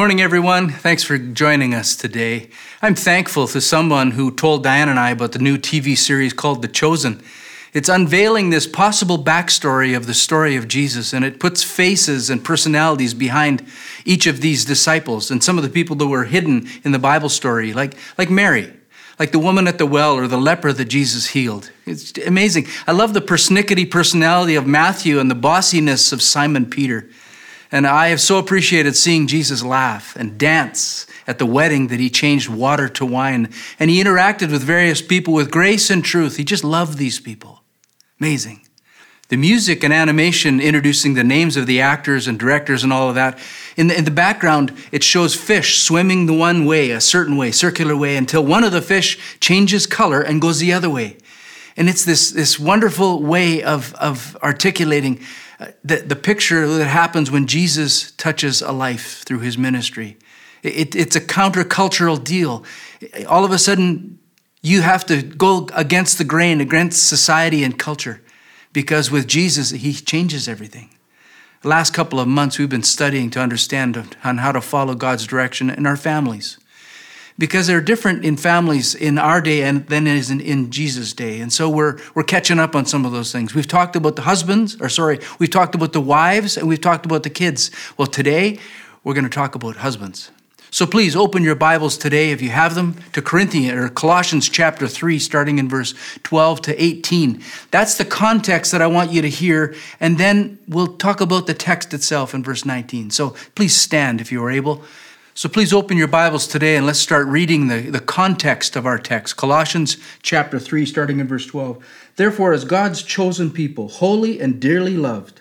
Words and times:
Morning, 0.00 0.22
everyone. 0.22 0.70
Thanks 0.70 1.02
for 1.02 1.18
joining 1.18 1.74
us 1.74 1.94
today. 1.94 2.48
I'm 2.80 2.94
thankful 2.94 3.46
to 3.48 3.60
someone 3.60 4.12
who 4.12 4.34
told 4.34 4.64
Diane 4.64 4.88
and 4.88 4.98
I 4.98 5.10
about 5.10 5.32
the 5.32 5.38
new 5.38 5.58
TV 5.58 5.94
series 5.94 6.32
called 6.32 6.62
The 6.62 6.68
Chosen. 6.68 7.22
It's 7.74 7.90
unveiling 7.90 8.48
this 8.48 8.66
possible 8.66 9.22
backstory 9.22 9.94
of 9.94 10.06
the 10.06 10.14
story 10.14 10.56
of 10.56 10.68
Jesus, 10.68 11.12
and 11.12 11.22
it 11.22 11.38
puts 11.38 11.62
faces 11.62 12.30
and 12.30 12.42
personalities 12.42 13.12
behind 13.12 13.62
each 14.06 14.26
of 14.26 14.40
these 14.40 14.64
disciples 14.64 15.30
and 15.30 15.44
some 15.44 15.58
of 15.58 15.64
the 15.64 15.68
people 15.68 15.96
that 15.96 16.06
were 16.06 16.24
hidden 16.24 16.66
in 16.82 16.92
the 16.92 16.98
Bible 16.98 17.28
story, 17.28 17.74
like, 17.74 17.92
like 18.16 18.30
Mary, 18.30 18.72
like 19.18 19.32
the 19.32 19.38
woman 19.38 19.68
at 19.68 19.76
the 19.76 19.84
well 19.84 20.14
or 20.14 20.26
the 20.26 20.38
leper 20.38 20.72
that 20.72 20.86
Jesus 20.86 21.26
healed. 21.26 21.70
It's 21.84 22.16
amazing. 22.26 22.68
I 22.86 22.92
love 22.92 23.12
the 23.12 23.20
persnickety 23.20 23.90
personality 23.90 24.54
of 24.54 24.66
Matthew 24.66 25.20
and 25.20 25.30
the 25.30 25.34
bossiness 25.34 26.10
of 26.10 26.22
Simon 26.22 26.64
Peter. 26.70 27.06
And 27.72 27.86
I 27.86 28.08
have 28.08 28.20
so 28.20 28.38
appreciated 28.38 28.96
seeing 28.96 29.26
Jesus 29.26 29.62
laugh 29.62 30.16
and 30.16 30.36
dance 30.36 31.06
at 31.26 31.38
the 31.38 31.46
wedding 31.46 31.86
that 31.88 32.00
he 32.00 32.10
changed 32.10 32.48
water 32.48 32.88
to 32.88 33.06
wine. 33.06 33.52
And 33.78 33.90
he 33.90 34.02
interacted 34.02 34.50
with 34.50 34.62
various 34.62 35.00
people 35.00 35.34
with 35.34 35.50
grace 35.50 35.88
and 35.88 36.04
truth. 36.04 36.36
He 36.36 36.44
just 36.44 36.64
loved 36.64 36.98
these 36.98 37.20
people. 37.20 37.62
Amazing. 38.18 38.66
The 39.28 39.36
music 39.36 39.84
and 39.84 39.92
animation 39.92 40.60
introducing 40.60 41.14
the 41.14 41.22
names 41.22 41.56
of 41.56 41.66
the 41.66 41.80
actors 41.80 42.26
and 42.26 42.36
directors 42.36 42.82
and 42.82 42.92
all 42.92 43.08
of 43.08 43.14
that. 43.14 43.38
In 43.76 43.86
the, 43.86 43.96
in 43.96 44.04
the 44.04 44.10
background, 44.10 44.76
it 44.90 45.04
shows 45.04 45.36
fish 45.36 45.78
swimming 45.78 46.26
the 46.26 46.34
one 46.34 46.64
way, 46.64 46.90
a 46.90 47.00
certain 47.00 47.36
way, 47.36 47.52
circular 47.52 47.96
way, 47.96 48.16
until 48.16 48.44
one 48.44 48.64
of 48.64 48.72
the 48.72 48.82
fish 48.82 49.38
changes 49.38 49.86
color 49.86 50.20
and 50.20 50.40
goes 50.40 50.58
the 50.58 50.72
other 50.72 50.90
way. 50.90 51.16
And 51.76 51.88
it's 51.88 52.04
this, 52.04 52.32
this 52.32 52.58
wonderful 52.58 53.22
way 53.22 53.62
of, 53.62 53.94
of 53.94 54.36
articulating 54.42 55.20
the, 55.84 55.96
the 55.96 56.16
picture 56.16 56.66
that 56.66 56.86
happens 56.86 57.30
when 57.30 57.46
Jesus 57.46 58.12
touches 58.12 58.62
a 58.62 58.72
life 58.72 59.22
through 59.24 59.40
his 59.40 59.58
ministry. 59.58 60.16
It, 60.62 60.94
it's 60.94 61.16
a 61.16 61.20
countercultural 61.20 62.22
deal. 62.22 62.64
All 63.28 63.44
of 63.44 63.50
a 63.50 63.58
sudden, 63.58 64.18
you 64.62 64.82
have 64.82 65.04
to 65.06 65.22
go 65.22 65.68
against 65.74 66.18
the 66.18 66.24
grain, 66.24 66.60
against 66.60 67.08
society 67.08 67.64
and 67.64 67.78
culture, 67.78 68.22
because 68.72 69.10
with 69.10 69.26
Jesus, 69.26 69.70
he 69.70 69.92
changes 69.92 70.48
everything. 70.48 70.90
The 71.62 71.68
last 71.68 71.92
couple 71.92 72.20
of 72.20 72.28
months, 72.28 72.58
we've 72.58 72.68
been 72.68 72.82
studying 72.82 73.30
to 73.30 73.40
understand 73.40 74.16
on 74.24 74.38
how 74.38 74.52
to 74.52 74.60
follow 74.60 74.94
God's 74.94 75.26
direction 75.26 75.70
in 75.70 75.86
our 75.86 75.96
families 75.96 76.58
because 77.40 77.66
they're 77.66 77.80
different 77.80 78.22
in 78.22 78.36
families 78.36 78.94
in 78.94 79.16
our 79.16 79.40
day 79.40 79.62
and 79.62 79.86
than 79.86 80.06
is 80.06 80.30
in, 80.30 80.42
in 80.42 80.70
Jesus' 80.70 81.14
day. 81.14 81.40
And 81.40 81.50
so 81.50 81.70
we're, 81.70 81.98
we're 82.14 82.22
catching 82.22 82.58
up 82.58 82.76
on 82.76 82.84
some 82.84 83.06
of 83.06 83.12
those 83.12 83.32
things. 83.32 83.54
We've 83.54 83.66
talked 83.66 83.96
about 83.96 84.16
the 84.16 84.22
husbands, 84.22 84.76
or 84.78 84.90
sorry, 84.90 85.20
we've 85.38 85.50
talked 85.50 85.74
about 85.74 85.94
the 85.94 86.02
wives, 86.02 86.58
and 86.58 86.68
we've 86.68 86.82
talked 86.82 87.06
about 87.06 87.22
the 87.22 87.30
kids. 87.30 87.70
Well, 87.96 88.06
today 88.06 88.58
we're 89.02 89.14
going 89.14 89.24
to 89.24 89.30
talk 89.30 89.54
about 89.54 89.76
husbands. 89.76 90.30
So 90.70 90.86
please 90.86 91.16
open 91.16 91.42
your 91.42 91.54
Bibles 91.54 91.96
today, 91.96 92.30
if 92.30 92.42
you 92.42 92.50
have 92.50 92.74
them, 92.74 92.96
to 93.14 93.22
Corinthians 93.22 93.72
or 93.72 93.88
Colossians 93.88 94.46
chapter 94.46 94.86
3, 94.86 95.18
starting 95.18 95.58
in 95.58 95.66
verse 95.66 95.94
12 96.22 96.60
to 96.62 96.82
18. 96.82 97.42
That's 97.70 97.96
the 97.96 98.04
context 98.04 98.70
that 98.72 98.82
I 98.82 98.86
want 98.86 99.12
you 99.12 99.22
to 99.22 99.30
hear, 99.30 99.74
and 99.98 100.18
then 100.18 100.58
we'll 100.68 100.98
talk 100.98 101.22
about 101.22 101.46
the 101.46 101.54
text 101.54 101.94
itself 101.94 102.34
in 102.34 102.44
verse 102.44 102.66
19. 102.66 103.10
So 103.10 103.34
please 103.54 103.74
stand 103.74 104.20
if 104.20 104.30
you 104.30 104.44
are 104.44 104.50
able. 104.50 104.84
So 105.40 105.48
please 105.48 105.72
open 105.72 105.96
your 105.96 106.06
Bibles 106.06 106.46
today 106.46 106.76
and 106.76 106.84
let's 106.84 106.98
start 106.98 107.26
reading 107.26 107.68
the, 107.68 107.80
the 107.80 107.98
context 107.98 108.76
of 108.76 108.84
our 108.84 108.98
text. 108.98 109.38
Colossians 109.38 109.96
chapter 110.20 110.58
3, 110.58 110.84
starting 110.84 111.18
in 111.18 111.26
verse 111.26 111.46
12. 111.46 111.82
Therefore, 112.16 112.52
as 112.52 112.66
God's 112.66 113.02
chosen 113.02 113.50
people, 113.50 113.88
holy 113.88 114.38
and 114.38 114.60
dearly 114.60 114.98
loved, 114.98 115.40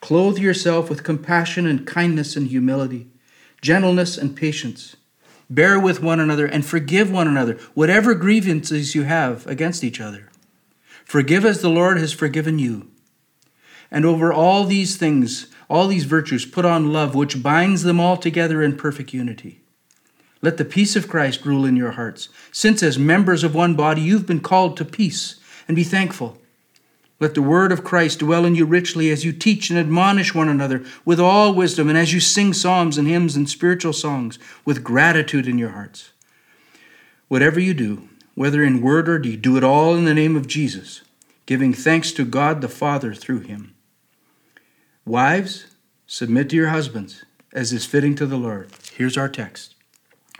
clothe 0.00 0.38
yourself 0.38 0.90
with 0.90 1.04
compassion 1.04 1.68
and 1.68 1.86
kindness 1.86 2.34
and 2.34 2.48
humility, 2.48 3.12
gentleness 3.60 4.18
and 4.18 4.36
patience. 4.36 4.96
Bear 5.48 5.78
with 5.78 6.02
one 6.02 6.18
another 6.18 6.46
and 6.46 6.66
forgive 6.66 7.08
one 7.08 7.28
another, 7.28 7.60
whatever 7.74 8.16
grievances 8.16 8.96
you 8.96 9.04
have 9.04 9.46
against 9.46 9.84
each 9.84 10.00
other. 10.00 10.30
Forgive 11.04 11.44
as 11.44 11.62
the 11.62 11.70
Lord 11.70 11.96
has 11.96 12.12
forgiven 12.12 12.58
you. 12.58 12.90
And 13.88 14.04
over 14.04 14.32
all 14.32 14.64
these 14.64 14.96
things, 14.96 15.46
all 15.72 15.86
these 15.86 16.04
virtues, 16.04 16.44
put 16.44 16.66
on 16.66 16.92
love, 16.92 17.14
which 17.14 17.42
binds 17.42 17.82
them 17.82 17.98
all 17.98 18.18
together 18.18 18.62
in 18.62 18.76
perfect 18.76 19.14
unity. 19.14 19.62
Let 20.42 20.58
the 20.58 20.66
peace 20.66 20.96
of 20.96 21.08
Christ 21.08 21.46
rule 21.46 21.64
in 21.64 21.76
your 21.76 21.92
hearts, 21.92 22.28
since 22.52 22.82
as 22.82 22.98
members 22.98 23.42
of 23.42 23.54
one 23.54 23.74
body 23.74 24.02
you've 24.02 24.26
been 24.26 24.40
called 24.40 24.76
to 24.76 24.84
peace, 24.84 25.40
and 25.66 25.74
be 25.74 25.82
thankful. 25.82 26.36
Let 27.20 27.32
the 27.34 27.40
word 27.40 27.72
of 27.72 27.84
Christ 27.84 28.18
dwell 28.18 28.44
in 28.44 28.54
you 28.54 28.66
richly 28.66 29.08
as 29.10 29.24
you 29.24 29.32
teach 29.32 29.70
and 29.70 29.78
admonish 29.78 30.34
one 30.34 30.50
another 30.50 30.84
with 31.06 31.18
all 31.18 31.54
wisdom, 31.54 31.88
and 31.88 31.96
as 31.96 32.12
you 32.12 32.20
sing 32.20 32.52
psalms 32.52 32.98
and 32.98 33.08
hymns 33.08 33.34
and 33.34 33.48
spiritual 33.48 33.94
songs 33.94 34.38
with 34.66 34.84
gratitude 34.84 35.48
in 35.48 35.56
your 35.56 35.70
hearts. 35.70 36.12
Whatever 37.28 37.60
you 37.60 37.72
do, 37.72 38.10
whether 38.34 38.62
in 38.62 38.82
word 38.82 39.08
or 39.08 39.18
deed, 39.18 39.40
do 39.40 39.56
it 39.56 39.64
all 39.64 39.94
in 39.94 40.04
the 40.04 40.12
name 40.12 40.36
of 40.36 40.46
Jesus, 40.46 41.00
giving 41.46 41.72
thanks 41.72 42.12
to 42.12 42.26
God 42.26 42.60
the 42.60 42.68
Father 42.68 43.14
through 43.14 43.40
him. 43.40 43.74
Wives, 45.04 45.66
submit 46.06 46.50
to 46.50 46.56
your 46.56 46.68
husbands 46.68 47.24
as 47.52 47.72
is 47.72 47.84
fitting 47.84 48.14
to 48.14 48.26
the 48.26 48.36
Lord. 48.36 48.70
Here's 48.94 49.16
our 49.16 49.28
text 49.28 49.74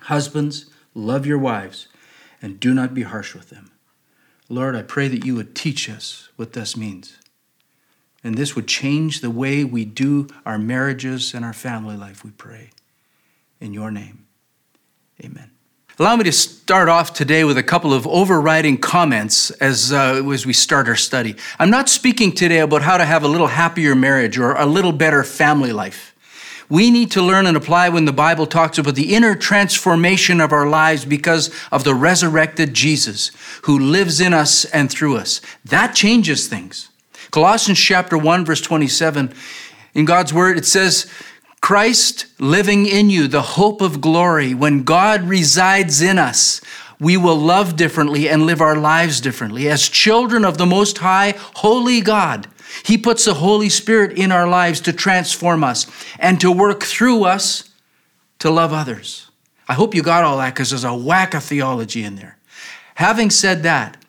Husbands, 0.02 0.66
love 0.94 1.26
your 1.26 1.38
wives 1.38 1.88
and 2.40 2.58
do 2.58 2.74
not 2.74 2.92
be 2.92 3.02
harsh 3.02 3.34
with 3.34 3.50
them. 3.50 3.70
Lord, 4.48 4.74
I 4.74 4.82
pray 4.82 5.08
that 5.08 5.24
you 5.24 5.36
would 5.36 5.54
teach 5.54 5.88
us 5.88 6.28
what 6.36 6.52
this 6.52 6.76
means. 6.76 7.16
And 8.24 8.36
this 8.36 8.54
would 8.54 8.68
change 8.68 9.20
the 9.20 9.30
way 9.30 9.64
we 9.64 9.84
do 9.84 10.28
our 10.44 10.58
marriages 10.58 11.34
and 11.34 11.44
our 11.44 11.52
family 11.52 11.96
life, 11.96 12.24
we 12.24 12.30
pray. 12.32 12.70
In 13.60 13.72
your 13.72 13.90
name, 13.90 14.26
amen. 15.24 15.50
Allow 15.98 16.16
me 16.16 16.24
to 16.24 16.32
start 16.32 16.88
off 16.88 17.12
today 17.12 17.44
with 17.44 17.58
a 17.58 17.62
couple 17.62 17.92
of 17.92 18.06
overriding 18.06 18.78
comments 18.78 19.50
as, 19.50 19.92
uh, 19.92 20.22
as 20.32 20.46
we 20.46 20.54
start 20.54 20.88
our 20.88 20.96
study. 20.96 21.36
I'm 21.58 21.68
not 21.68 21.90
speaking 21.90 22.32
today 22.32 22.60
about 22.60 22.80
how 22.80 22.96
to 22.96 23.04
have 23.04 23.24
a 23.24 23.28
little 23.28 23.48
happier 23.48 23.94
marriage 23.94 24.38
or 24.38 24.54
a 24.54 24.64
little 24.64 24.92
better 24.92 25.22
family 25.22 25.70
life. 25.70 26.14
We 26.70 26.90
need 26.90 27.10
to 27.10 27.20
learn 27.20 27.44
and 27.44 27.58
apply 27.58 27.90
when 27.90 28.06
the 28.06 28.12
Bible 28.12 28.46
talks 28.46 28.78
about 28.78 28.94
the 28.94 29.14
inner 29.14 29.34
transformation 29.34 30.40
of 30.40 30.50
our 30.50 30.66
lives 30.66 31.04
because 31.04 31.50
of 31.70 31.84
the 31.84 31.94
resurrected 31.94 32.72
Jesus 32.72 33.30
who 33.64 33.78
lives 33.78 34.18
in 34.18 34.32
us 34.32 34.64
and 34.64 34.90
through 34.90 35.18
us. 35.18 35.42
That 35.66 35.94
changes 35.94 36.48
things. 36.48 36.88
Colossians 37.30 37.78
chapter 37.78 38.16
1 38.16 38.46
verse 38.46 38.62
27 38.62 39.34
in 39.92 40.04
God's 40.06 40.32
word 40.32 40.56
it 40.56 40.64
says 40.64 41.06
Christ 41.62 42.26
living 42.40 42.86
in 42.86 43.08
you, 43.08 43.28
the 43.28 43.40
hope 43.40 43.80
of 43.80 44.00
glory. 44.00 44.52
When 44.52 44.82
God 44.82 45.22
resides 45.22 46.02
in 46.02 46.18
us, 46.18 46.60
we 46.98 47.16
will 47.16 47.36
love 47.36 47.76
differently 47.76 48.28
and 48.28 48.46
live 48.46 48.60
our 48.60 48.76
lives 48.76 49.20
differently. 49.20 49.68
As 49.68 49.88
children 49.88 50.44
of 50.44 50.58
the 50.58 50.66
Most 50.66 50.98
High, 50.98 51.34
Holy 51.54 52.00
God, 52.00 52.48
He 52.84 52.98
puts 52.98 53.24
the 53.24 53.34
Holy 53.34 53.68
Spirit 53.68 54.18
in 54.18 54.32
our 54.32 54.48
lives 54.48 54.80
to 54.82 54.92
transform 54.92 55.62
us 55.62 55.86
and 56.18 56.40
to 56.40 56.50
work 56.50 56.82
through 56.82 57.24
us 57.24 57.70
to 58.40 58.50
love 58.50 58.72
others. 58.72 59.30
I 59.68 59.74
hope 59.74 59.94
you 59.94 60.02
got 60.02 60.24
all 60.24 60.38
that 60.38 60.54
because 60.54 60.70
there's 60.70 60.82
a 60.82 60.94
whack 60.94 61.32
of 61.32 61.44
theology 61.44 62.02
in 62.02 62.16
there. 62.16 62.38
Having 62.96 63.30
said 63.30 63.62
that, 63.62 64.01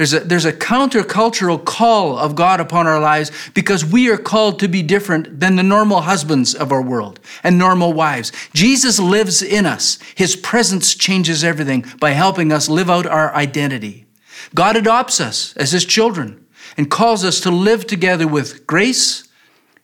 there's 0.00 0.14
a, 0.14 0.20
there's 0.20 0.46
a 0.46 0.52
countercultural 0.54 1.62
call 1.62 2.16
of 2.16 2.34
God 2.34 2.58
upon 2.58 2.86
our 2.86 2.98
lives 2.98 3.30
because 3.52 3.84
we 3.84 4.08
are 4.08 4.16
called 4.16 4.58
to 4.60 4.66
be 4.66 4.82
different 4.82 5.40
than 5.40 5.56
the 5.56 5.62
normal 5.62 6.00
husbands 6.00 6.54
of 6.54 6.72
our 6.72 6.80
world 6.80 7.20
and 7.42 7.58
normal 7.58 7.92
wives. 7.92 8.32
Jesus 8.54 8.98
lives 8.98 9.42
in 9.42 9.66
us. 9.66 9.98
His 10.14 10.36
presence 10.36 10.94
changes 10.94 11.44
everything 11.44 11.84
by 12.00 12.12
helping 12.12 12.50
us 12.50 12.66
live 12.66 12.88
out 12.88 13.04
our 13.04 13.34
identity. 13.34 14.06
God 14.54 14.74
adopts 14.74 15.20
us 15.20 15.54
as 15.58 15.72
his 15.72 15.84
children 15.84 16.46
and 16.78 16.90
calls 16.90 17.22
us 17.22 17.38
to 17.40 17.50
live 17.50 17.86
together 17.86 18.26
with 18.26 18.66
grace 18.66 19.28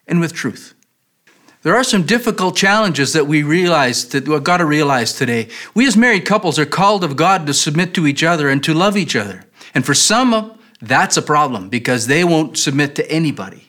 and 0.07 0.19
with 0.19 0.33
truth. 0.33 0.73
There 1.61 1.77
are 1.77 1.85
some 1.85 2.05
difficult 2.05 2.57
challenges 2.57 3.13
that 3.13 3.27
we 3.27 3.43
realize 3.43 4.09
that 4.11 4.27
we've 4.27 4.43
got 4.43 4.59
to 4.59 4.65
realize 4.65 5.13
today. 5.13 5.49
We 5.75 5.87
as 5.87 5.95
married 5.95 6.25
couples 6.25 6.59
are 6.59 6.65
called 6.65 7.05
of 7.05 7.17
God 7.17 7.47
to 7.49 7.53
submit 7.53 7.93
to 7.95 8.07
each 8.07 8.23
other 8.23 8.49
and 8.49 8.65
to 8.65 8.73
love 8.73 8.97
each 8.97 9.15
other. 9.15 9.46
And 9.77 9.85
for 9.85 9.93
some, 9.93 10.59
that's 10.81 11.19
a 11.19 11.23
problem 11.23 11.69
because 11.69 12.07
they 12.07 12.25
won't 12.25 12.57
submit 12.57 12.95
to 12.95 13.11
anybody. 13.13 13.69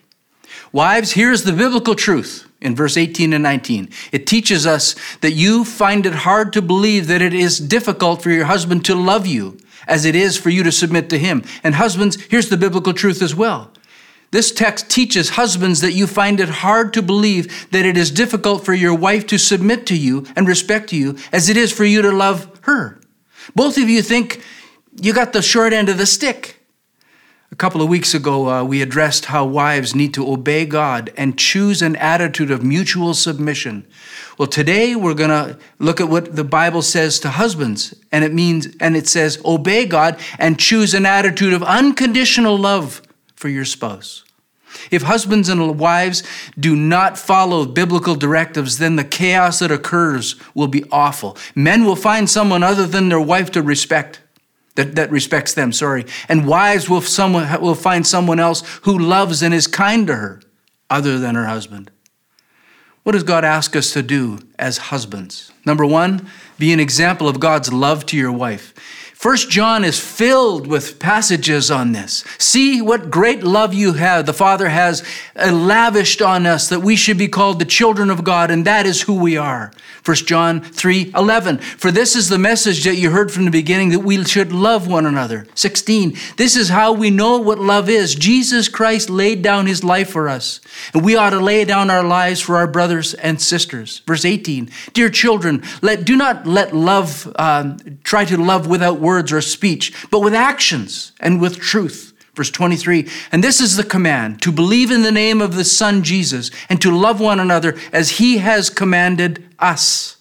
Wives, 0.71 1.11
here's 1.11 1.43
the 1.43 1.51
biblical 1.51 1.95
truth 1.95 2.47
in 2.61 2.77
verse 2.77 2.95
18 2.95 3.33
and 3.33 3.43
19. 3.43 3.89
It 4.13 4.25
teaches 4.25 4.65
us 4.65 4.95
that 5.17 5.33
you 5.33 5.65
find 5.65 6.05
it 6.05 6.13
hard 6.13 6.53
to 6.53 6.61
believe 6.61 7.07
that 7.07 7.21
it 7.21 7.33
is 7.33 7.59
difficult 7.59 8.21
for 8.21 8.31
your 8.31 8.45
husband 8.45 8.85
to 8.85 8.95
love 8.95 9.27
you 9.27 9.57
as 9.85 10.05
it 10.05 10.15
is 10.15 10.37
for 10.37 10.49
you 10.49 10.63
to 10.63 10.71
submit 10.71 11.09
to 11.09 11.19
him. 11.19 11.43
And 11.61 11.75
husbands, 11.75 12.15
here's 12.29 12.47
the 12.47 12.55
biblical 12.55 12.93
truth 12.93 13.21
as 13.21 13.35
well. 13.35 13.73
This 14.31 14.53
text 14.53 14.89
teaches 14.89 15.31
husbands 15.31 15.81
that 15.81 15.91
you 15.91 16.07
find 16.07 16.39
it 16.39 16.47
hard 16.47 16.93
to 16.93 17.01
believe 17.01 17.69
that 17.71 17.85
it 17.85 17.97
is 17.97 18.11
difficult 18.11 18.63
for 18.63 18.73
your 18.73 18.93
wife 18.93 19.27
to 19.27 19.37
submit 19.37 19.85
to 19.87 19.97
you 19.97 20.25
and 20.37 20.47
respect 20.47 20.93
you 20.93 21.17
as 21.33 21.49
it 21.49 21.57
is 21.57 21.73
for 21.73 21.83
you 21.83 22.01
to 22.01 22.11
love 22.13 22.57
her. 22.61 23.01
Both 23.55 23.77
of 23.77 23.89
you 23.89 24.01
think 24.01 24.41
you 24.99 25.13
got 25.13 25.33
the 25.33 25.41
short 25.41 25.73
end 25.73 25.89
of 25.89 25.97
the 25.97 26.05
stick. 26.05 26.55
A 27.49 27.55
couple 27.55 27.81
of 27.81 27.87
weeks 27.87 28.13
ago, 28.13 28.49
uh, 28.49 28.63
we 28.63 28.81
addressed 28.81 29.25
how 29.25 29.45
wives 29.45 29.95
need 29.95 30.13
to 30.15 30.29
obey 30.29 30.65
God 30.65 31.13
and 31.15 31.37
choose 31.37 31.81
an 31.81 31.95
attitude 31.95 32.51
of 32.51 32.61
mutual 32.61 33.13
submission. 33.13 33.87
Well, 34.37 34.49
today 34.49 34.95
we're 34.95 35.13
going 35.13 35.29
to 35.29 35.57
look 35.79 36.01
at 36.01 36.09
what 36.09 36.35
the 36.35 36.43
Bible 36.43 36.81
says 36.81 37.19
to 37.21 37.29
husbands, 37.29 37.95
and 38.11 38.25
it 38.25 38.33
means, 38.33 38.67
and 38.81 38.97
it 38.97 39.07
says, 39.07 39.41
obey 39.45 39.85
God 39.85 40.19
and 40.37 40.59
choose 40.59 40.93
an 40.93 41.05
attitude 41.05 41.53
of 41.53 41.63
unconditional 41.63 42.57
love 42.57 43.01
for 43.35 43.47
your 43.47 43.65
spouse. 43.65 44.25
If 44.91 45.03
husbands 45.03 45.47
and 45.47 45.79
wives 45.79 46.23
do 46.59 46.75
not 46.75 47.17
follow 47.17 47.65
biblical 47.65 48.15
directives, 48.15 48.77
then 48.77 48.97
the 48.97 49.03
chaos 49.05 49.59
that 49.59 49.71
occurs 49.71 50.35
will 50.53 50.67
be 50.67 50.83
awful. 50.91 51.37
Men 51.55 51.85
will 51.85 51.95
find 51.95 52.29
someone 52.29 52.61
other 52.61 52.85
than 52.85 53.09
their 53.09 53.21
wife 53.21 53.51
to 53.51 53.61
respect 53.61 54.19
that, 54.77 54.95
that 54.95 55.11
respects 55.11 55.53
them, 55.55 55.73
sorry. 55.73 56.05
And 56.29 56.47
wives 56.47 56.89
will, 56.89 57.01
someone, 57.01 57.59
will 57.59 57.75
find 57.75 58.07
someone 58.07 58.39
else 58.39 58.61
who 58.83 58.97
loves 58.97 59.41
and 59.41 59.53
is 59.53 59.67
kind 59.67 60.07
to 60.07 60.15
her 60.15 60.41
other 60.89 61.19
than 61.19 61.35
her 61.35 61.47
husband. 61.47 61.91
What 63.03 63.13
does 63.13 63.23
God 63.23 63.43
ask 63.43 63.75
us 63.75 63.91
to 63.93 64.03
do 64.03 64.39
as 64.59 64.77
husbands? 64.77 65.51
Number 65.65 65.85
one, 65.85 66.29
be 66.59 66.71
an 66.73 66.79
example 66.79 67.27
of 67.27 67.39
God's 67.39 67.73
love 67.73 68.05
to 68.07 68.17
your 68.17 68.31
wife. 68.31 68.73
First 69.17 69.49
John 69.49 69.83
is 69.83 69.99
filled 69.99 70.67
with 70.67 70.99
passages 70.99 71.71
on 71.71 71.91
this. 71.91 72.23
See 72.37 72.83
what 72.83 73.09
great 73.09 73.41
love 73.41 73.73
you 73.73 73.93
have, 73.93 74.27
the 74.27 74.31
Father 74.31 74.69
has 74.69 75.03
lavished 75.35 76.21
on 76.21 76.45
us 76.45 76.69
that 76.69 76.81
we 76.81 76.95
should 76.95 77.17
be 77.17 77.27
called 77.27 77.57
the 77.57 77.65
children 77.65 78.11
of 78.11 78.23
God, 78.23 78.51
and 78.51 78.63
that 78.65 78.85
is 78.85 79.01
who 79.01 79.15
we 79.15 79.35
are. 79.35 79.71
First 80.03 80.27
John 80.27 80.61
3 80.61 81.13
11. 81.15 81.57
For 81.57 81.91
this 81.91 82.15
is 82.15 82.29
the 82.29 82.37
message 82.37 82.83
that 82.83 82.95
you 82.95 83.09
heard 83.09 83.31
from 83.31 83.45
the 83.45 83.51
beginning 83.51 83.89
that 83.89 84.01
we 84.01 84.23
should 84.23 84.51
love 84.51 84.87
one 84.87 85.07
another. 85.07 85.47
16. 85.55 86.15
This 86.37 86.55
is 86.55 86.69
how 86.69 86.93
we 86.93 87.09
know 87.09 87.39
what 87.39 87.57
love 87.57 87.89
is. 87.89 88.13
Jesus 88.13 88.69
Christ 88.69 89.09
laid 89.09 89.41
down 89.41 89.65
his 89.65 89.83
life 89.83 90.11
for 90.11 90.29
us, 90.29 90.61
and 90.93 91.03
we 91.03 91.15
ought 91.15 91.31
to 91.31 91.39
lay 91.39 91.65
down 91.65 91.89
our 91.89 92.03
lives 92.03 92.39
for 92.39 92.55
our 92.55 92.67
brothers 92.67 93.15
and 93.15 93.41
sisters. 93.41 94.03
Verse 94.05 94.25
18. 94.25 94.69
Dear 94.93 95.09
children, 95.09 95.63
let, 95.81 96.05
do 96.05 96.15
not 96.15 96.45
let 96.45 96.75
love, 96.75 97.33
um, 97.37 97.79
try 98.03 98.23
to 98.25 98.37
love 98.37 98.67
without 98.67 98.99
words 99.07 99.31
or 99.31 99.41
speech, 99.41 99.93
but 100.11 100.19
with 100.19 100.33
actions 100.33 101.13
and 101.19 101.39
with 101.39 101.57
truth. 101.57 102.13
Verse 102.35 102.51
23, 102.51 103.09
and 103.31 103.43
this 103.43 103.59
is 103.59 103.77
the 103.77 103.83
command 103.83 104.43
to 104.43 104.51
believe 104.51 104.91
in 104.91 105.01
the 105.01 105.11
name 105.11 105.41
of 105.41 105.55
the 105.55 105.63
Son 105.63 106.03
Jesus 106.03 106.51
and 106.69 106.79
to 106.81 106.95
love 106.95 107.19
one 107.19 107.39
another 107.39 107.75
as 107.91 108.19
he 108.19 108.37
has 108.37 108.69
commanded 108.69 109.43
us. 109.57 110.17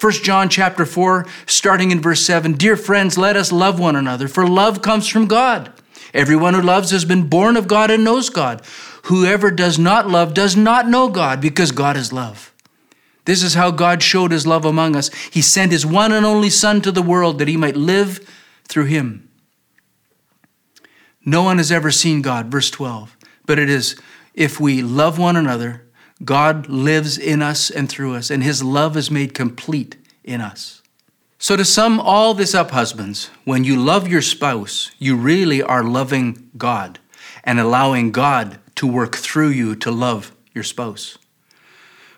1 0.00 0.12
John 0.22 0.48
chapter 0.48 0.86
4, 0.86 1.26
starting 1.44 1.90
in 1.90 2.00
verse 2.00 2.24
7, 2.24 2.54
Dear 2.54 2.76
friends, 2.78 3.18
let 3.18 3.36
us 3.36 3.52
love 3.52 3.78
one 3.78 3.96
another, 3.96 4.28
for 4.28 4.46
love 4.46 4.80
comes 4.80 5.06
from 5.06 5.26
God. 5.26 5.70
Everyone 6.14 6.54
who 6.54 6.62
loves 6.62 6.92
has 6.92 7.04
been 7.04 7.28
born 7.28 7.58
of 7.58 7.68
God 7.68 7.90
and 7.90 8.02
knows 8.02 8.30
God. 8.30 8.62
Whoever 9.04 9.50
does 9.50 9.78
not 9.78 10.08
love 10.08 10.32
does 10.32 10.56
not 10.56 10.88
know 10.88 11.10
God, 11.10 11.42
because 11.42 11.72
God 11.72 11.98
is 11.98 12.12
love. 12.12 12.49
This 13.30 13.44
is 13.44 13.54
how 13.54 13.70
God 13.70 14.02
showed 14.02 14.32
his 14.32 14.44
love 14.44 14.64
among 14.64 14.96
us. 14.96 15.08
He 15.30 15.40
sent 15.40 15.70
his 15.70 15.86
one 15.86 16.10
and 16.10 16.26
only 16.26 16.50
Son 16.50 16.80
to 16.80 16.90
the 16.90 17.00
world 17.00 17.38
that 17.38 17.46
he 17.46 17.56
might 17.56 17.76
live 17.76 18.28
through 18.64 18.86
him. 18.86 19.30
No 21.24 21.44
one 21.44 21.58
has 21.58 21.70
ever 21.70 21.92
seen 21.92 22.22
God, 22.22 22.48
verse 22.48 22.72
12. 22.72 23.16
But 23.46 23.60
it 23.60 23.70
is 23.70 23.94
if 24.34 24.58
we 24.58 24.82
love 24.82 25.16
one 25.16 25.36
another, 25.36 25.86
God 26.24 26.68
lives 26.68 27.18
in 27.18 27.40
us 27.40 27.70
and 27.70 27.88
through 27.88 28.16
us, 28.16 28.32
and 28.32 28.42
his 28.42 28.64
love 28.64 28.96
is 28.96 29.12
made 29.12 29.32
complete 29.32 29.96
in 30.24 30.40
us. 30.40 30.82
So, 31.38 31.54
to 31.54 31.64
sum 31.64 32.00
all 32.00 32.34
this 32.34 32.52
up, 32.52 32.72
husbands, 32.72 33.30
when 33.44 33.62
you 33.62 33.76
love 33.76 34.08
your 34.08 34.22
spouse, 34.22 34.90
you 34.98 35.14
really 35.14 35.62
are 35.62 35.84
loving 35.84 36.50
God 36.58 36.98
and 37.44 37.60
allowing 37.60 38.10
God 38.10 38.58
to 38.74 38.88
work 38.88 39.14
through 39.14 39.50
you 39.50 39.76
to 39.76 39.92
love 39.92 40.34
your 40.52 40.64
spouse. 40.64 41.16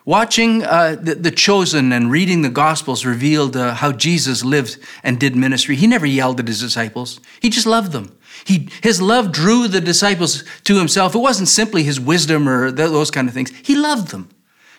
Watching 0.05 0.63
uh, 0.63 0.97
the, 0.99 1.15
the, 1.15 1.31
Chosen 1.31 1.93
and 1.93 2.11
reading 2.11 2.41
the 2.41 2.49
Gospels 2.49 3.05
revealed 3.05 3.55
uh, 3.55 3.73
how 3.73 3.93
Jesus 3.93 4.43
lived 4.43 4.77
and 5.01 5.17
did 5.17 5.33
ministry. 5.33 5.77
He 5.77 5.87
never 5.87 6.05
yelled 6.05 6.41
at 6.41 6.47
his 6.47 6.59
disciples, 6.59 7.21
he 7.41 7.49
just 7.49 7.65
loved 7.65 7.93
them. 7.93 8.17
He, 8.45 8.69
his 8.81 9.01
love 9.01 9.31
drew 9.31 9.69
the 9.69 9.79
disciples 9.79 10.43
to 10.65 10.77
himself. 10.77 11.15
It 11.15 11.19
wasn't 11.19 11.47
simply 11.47 11.83
his 11.83 11.99
wisdom 11.99 12.49
or 12.49 12.71
those 12.71 13.11
kind 13.11 13.29
of 13.29 13.33
things, 13.33 13.51
he 13.63 13.75
loved 13.75 14.09
them. 14.09 14.29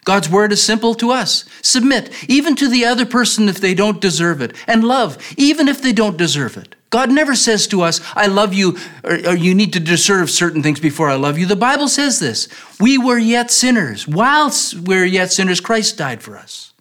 God's 0.05 0.29
word 0.29 0.53
is 0.53 0.63
simple 0.63 0.95
to 0.97 1.11
us. 1.11 1.45
Submit, 1.63 2.13
even 2.29 2.55
to 2.57 2.69
the 2.69 2.85
other 2.85 3.07
person 3.07 3.49
if 3.49 3.59
they 3.59 3.75
don't 3.75 4.01
deserve 4.01 4.43
it, 4.43 4.55
and 4.67 4.85
love, 4.85 5.17
even 5.37 5.67
if 5.67 5.81
they 5.81 5.93
don't 5.93 6.19
deserve 6.19 6.57
it. 6.57 6.75
God 6.91 7.11
never 7.11 7.35
says 7.35 7.67
to 7.69 7.83
us, 7.83 8.01
I 8.15 8.27
love 8.27 8.55
you, 8.55 8.77
or, 9.03 9.15
or, 9.15 9.35
you 9.35 9.53
need 9.53 9.73
to 9.73 9.81
deserve 9.81 10.31
certain 10.31 10.63
things 10.63 10.79
before 10.79 11.11
I 11.11 11.17
love 11.17 11.39
you. 11.39 11.47
The 11.47 11.57
Bible 11.57 11.89
says 11.89 12.21
this 12.21 12.47
We 12.79 12.99
were 12.99 13.19
yet 13.19 13.51
sinners. 13.51 14.07
Whilst 14.07 14.75
we 14.75 14.97
are 14.99 15.05
yet 15.05 15.33
sinners, 15.33 15.61
Christ 15.61 15.99
died 15.99 16.23
for 16.23 16.37
us. 16.37 16.73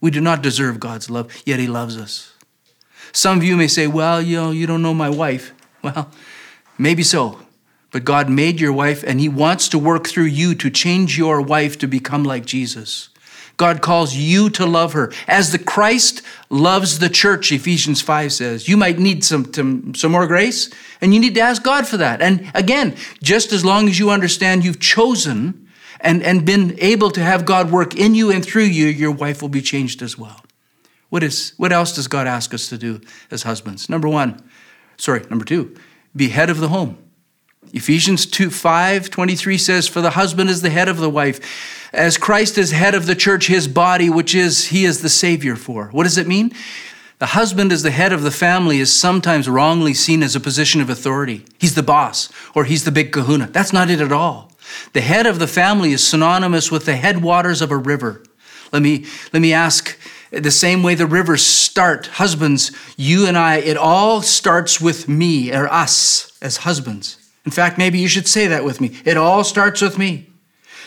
We 0.00 0.10
do 0.10 0.22
not 0.22 0.40
deserve 0.40 0.80
God's 0.80 1.10
love, 1.10 1.30
yet 1.44 1.58
He 1.58 1.66
loves 1.66 1.98
us. 1.98 2.32
Some 3.12 3.36
of 3.36 3.44
you 3.44 3.58
may 3.58 3.68
say, 3.68 3.86
Well, 3.86 4.22
you 4.22 4.36
know, 4.36 4.52
you 4.52 4.66
don't 4.66 4.82
know 4.82 4.94
my 4.94 5.10
wife. 5.10 5.52
Well, 5.82 6.10
maybe 6.78 7.02
so. 7.02 7.38
But 7.90 8.04
God 8.04 8.28
made 8.28 8.60
your 8.60 8.72
wife, 8.72 9.02
and 9.02 9.18
He 9.20 9.28
wants 9.28 9.68
to 9.68 9.78
work 9.78 10.06
through 10.06 10.24
you 10.24 10.54
to 10.56 10.70
change 10.70 11.16
your 11.16 11.40
wife 11.40 11.78
to 11.78 11.86
become 11.86 12.24
like 12.24 12.44
Jesus. 12.44 13.08
God 13.58 13.82
calls 13.82 14.14
you 14.14 14.50
to 14.50 14.64
love 14.64 14.92
her 14.92 15.12
as 15.26 15.50
the 15.50 15.58
Christ 15.58 16.22
loves 16.48 17.00
the 17.00 17.08
church, 17.08 17.50
Ephesians 17.50 18.00
5 18.00 18.32
says. 18.32 18.68
You 18.68 18.76
might 18.76 19.00
need 19.00 19.24
some, 19.24 19.52
some, 19.94 20.12
more 20.12 20.28
grace, 20.28 20.70
and 21.00 21.12
you 21.12 21.18
need 21.18 21.34
to 21.34 21.40
ask 21.40 21.62
God 21.62 21.86
for 21.86 21.96
that. 21.96 22.22
And 22.22 22.50
again, 22.54 22.94
just 23.20 23.52
as 23.52 23.64
long 23.64 23.88
as 23.88 23.98
you 23.98 24.10
understand 24.10 24.64
you've 24.64 24.78
chosen 24.78 25.68
and, 26.00 26.22
and 26.22 26.46
been 26.46 26.78
able 26.78 27.10
to 27.10 27.20
have 27.20 27.44
God 27.44 27.72
work 27.72 27.96
in 27.96 28.14
you 28.14 28.30
and 28.30 28.44
through 28.44 28.62
you, 28.62 28.86
your 28.86 29.10
wife 29.10 29.42
will 29.42 29.48
be 29.48 29.60
changed 29.60 30.02
as 30.02 30.16
well. 30.16 30.44
What, 31.08 31.24
is, 31.24 31.52
what 31.56 31.72
else 31.72 31.96
does 31.96 32.06
God 32.06 32.28
ask 32.28 32.54
us 32.54 32.68
to 32.68 32.78
do 32.78 33.00
as 33.28 33.42
husbands? 33.42 33.88
Number 33.88 34.08
one, 34.08 34.40
sorry, 34.98 35.24
number 35.30 35.44
two, 35.44 35.74
be 36.14 36.28
head 36.28 36.48
of 36.48 36.60
the 36.60 36.68
home. 36.68 36.96
Ephesians 37.72 38.26
2 38.26 38.50
5 38.50 39.10
23 39.10 39.58
says, 39.58 39.88
For 39.88 40.00
the 40.00 40.10
husband 40.10 40.50
is 40.50 40.62
the 40.62 40.70
head 40.70 40.88
of 40.88 40.98
the 40.98 41.10
wife, 41.10 41.40
as 41.92 42.18
Christ 42.18 42.58
is 42.58 42.70
head 42.70 42.94
of 42.94 43.06
the 43.06 43.14
church, 43.14 43.46
his 43.46 43.68
body, 43.68 44.10
which 44.10 44.34
is 44.34 44.66
he 44.68 44.84
is 44.84 45.02
the 45.02 45.08
Savior 45.08 45.56
for. 45.56 45.86
What 45.86 46.04
does 46.04 46.18
it 46.18 46.26
mean? 46.26 46.52
The 47.18 47.26
husband 47.26 47.72
as 47.72 47.82
the 47.82 47.90
head 47.90 48.12
of 48.12 48.22
the 48.22 48.30
family 48.30 48.78
is 48.78 48.92
sometimes 48.92 49.48
wrongly 49.48 49.92
seen 49.92 50.22
as 50.22 50.36
a 50.36 50.40
position 50.40 50.80
of 50.80 50.88
authority. 50.88 51.44
He's 51.58 51.74
the 51.74 51.82
boss 51.82 52.30
or 52.54 52.64
he's 52.64 52.84
the 52.84 52.92
big 52.92 53.12
kahuna. 53.12 53.48
That's 53.48 53.72
not 53.72 53.90
it 53.90 54.00
at 54.00 54.12
all. 54.12 54.52
The 54.92 55.00
head 55.00 55.26
of 55.26 55.40
the 55.40 55.48
family 55.48 55.92
is 55.92 56.06
synonymous 56.06 56.70
with 56.70 56.84
the 56.84 56.94
headwaters 56.94 57.60
of 57.60 57.72
a 57.72 57.76
river. 57.76 58.22
Let 58.72 58.82
me, 58.82 59.06
let 59.32 59.40
me 59.40 59.52
ask 59.52 59.98
the 60.30 60.50
same 60.50 60.82
way 60.82 60.94
the 60.94 61.06
rivers 61.06 61.44
start, 61.44 62.06
husbands, 62.06 62.70
you 62.96 63.26
and 63.26 63.36
I, 63.36 63.56
it 63.56 63.76
all 63.76 64.22
starts 64.22 64.80
with 64.80 65.08
me 65.08 65.52
or 65.52 65.66
us 65.72 66.36
as 66.40 66.58
husbands. 66.58 67.17
In 67.48 67.52
fact, 67.52 67.78
maybe 67.78 67.98
you 67.98 68.08
should 68.08 68.28
say 68.28 68.46
that 68.48 68.62
with 68.62 68.78
me. 68.78 68.94
It 69.06 69.16
all 69.16 69.42
starts 69.42 69.80
with 69.80 69.96
me. 69.96 70.30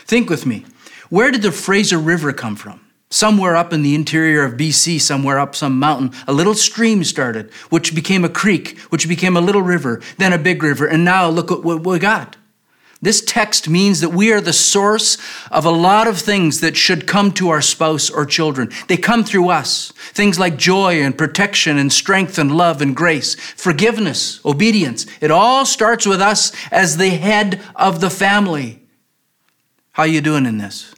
Think 0.06 0.30
with 0.30 0.46
me. 0.46 0.64
Where 1.10 1.32
did 1.32 1.42
the 1.42 1.52
Fraser 1.52 1.98
River 1.98 2.34
come 2.34 2.56
from? 2.56 2.86
Somewhere 3.10 3.56
up 3.56 3.74
in 3.74 3.82
the 3.82 3.96
interior 3.96 4.44
of 4.44 4.58
BC, 4.58 5.02
somewhere 5.02 5.40
up 5.40 5.56
some 5.56 5.80
mountain, 5.80 6.12
a 6.28 6.34
little 6.34 6.54
stream 6.54 7.04
started, 7.04 7.52
which 7.72 7.96
became 7.96 8.24
a 8.24 8.30
creek, 8.30 8.78
which 8.90 9.08
became 9.08 9.36
a 9.36 9.42
little 9.42 9.64
river, 9.64 10.04
then 10.20 10.34
a 10.34 10.38
big 10.38 10.62
river, 10.62 10.86
and 10.86 11.04
now 11.04 11.28
look 11.28 11.52
at 11.52 11.64
what 11.64 11.84
we 11.84 11.98
got. 11.98 12.38
This 13.04 13.24
text 13.26 13.68
means 13.68 14.02
that 14.02 14.10
we 14.10 14.32
are 14.32 14.42
the 14.42 14.54
source 14.54 15.18
of 15.50 15.66
a 15.66 15.72
lot 15.72 16.08
of 16.08 16.20
things 16.20 16.62
that 16.62 16.78
should 16.78 17.08
come 17.08 17.32
to 17.34 17.50
our 17.50 17.62
spouse 17.62 18.12
or 18.12 18.26
children. 18.28 18.70
They 18.88 18.98
come 18.98 19.24
through 19.24 19.50
us. 19.50 19.92
Things 20.14 20.38
like 20.38 20.56
joy 20.56 21.02
and 21.02 21.18
protection 21.18 21.80
and 21.80 21.92
strength 21.92 22.38
and 22.38 22.56
love 22.56 22.80
and 22.80 22.96
grace, 22.96 23.34
forgiveness, 23.34 24.40
obedience. 24.46 25.08
It 25.20 25.32
all 25.32 25.66
starts 25.66 26.06
with 26.06 26.22
us 26.22 26.52
as 26.72 26.98
the 26.98 27.10
head 27.10 27.60
of 27.76 28.02
the 28.02 28.12
family. 28.12 28.84
How 29.94 30.04
are 30.04 30.08
you 30.08 30.22
doing 30.22 30.46
in 30.46 30.60
this? 30.60 30.94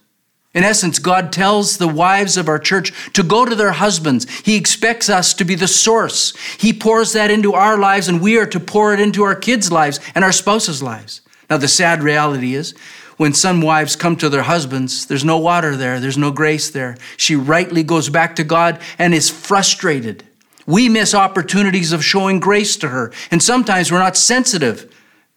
In 0.54 0.66
essence, 0.66 1.00
God 1.00 1.32
tells 1.32 1.78
the 1.78 1.88
wives 1.88 2.36
of 2.36 2.50
our 2.50 2.60
church 2.60 2.92
to 3.14 3.24
go 3.24 3.46
to 3.46 3.56
their 3.56 3.72
husbands. 3.72 4.30
He 4.42 4.58
expects 4.58 5.10
us 5.10 5.34
to 5.36 5.46
be 5.46 5.56
the 5.56 5.70
source. 5.70 6.36
He 6.58 6.74
pours 6.74 7.14
that 7.14 7.32
into 7.32 7.54
our 7.54 7.78
lives, 7.78 8.08
and 8.10 8.22
we 8.22 8.38
are 8.38 8.46
to 8.48 8.60
pour 8.60 8.94
it 8.94 9.00
into 9.00 9.24
our 9.24 9.36
kids' 9.36 9.72
lives 9.72 10.00
and 10.14 10.24
our 10.24 10.34
spouses' 10.34 10.84
lives. 10.84 11.22
Now, 11.54 11.58
the 11.58 11.68
sad 11.68 12.02
reality 12.02 12.56
is 12.56 12.74
when 13.18 13.36
some 13.36 13.62
wives 13.62 13.96
come 13.96 14.16
to 14.16 14.28
their 14.28 14.42
husbands, 14.42 15.06
there's 15.06 15.24
no 15.24 15.38
water 15.38 15.76
there, 15.76 16.00
there's 16.00 16.18
no 16.18 16.32
grace 16.32 16.72
there. 16.72 16.98
She 17.16 17.36
rightly 17.36 17.84
goes 17.84 18.10
back 18.10 18.36
to 18.38 18.44
God 18.44 18.80
and 18.98 19.14
is 19.14 19.30
frustrated. 19.30 20.24
We 20.66 20.90
miss 20.90 21.14
opportunities 21.14 21.92
of 21.92 22.04
showing 22.04 22.40
grace 22.40 22.76
to 22.78 22.88
her, 22.88 23.12
and 23.30 23.44
sometimes 23.44 23.92
we're 23.92 24.00
not 24.00 24.18
sensitive 24.18 24.92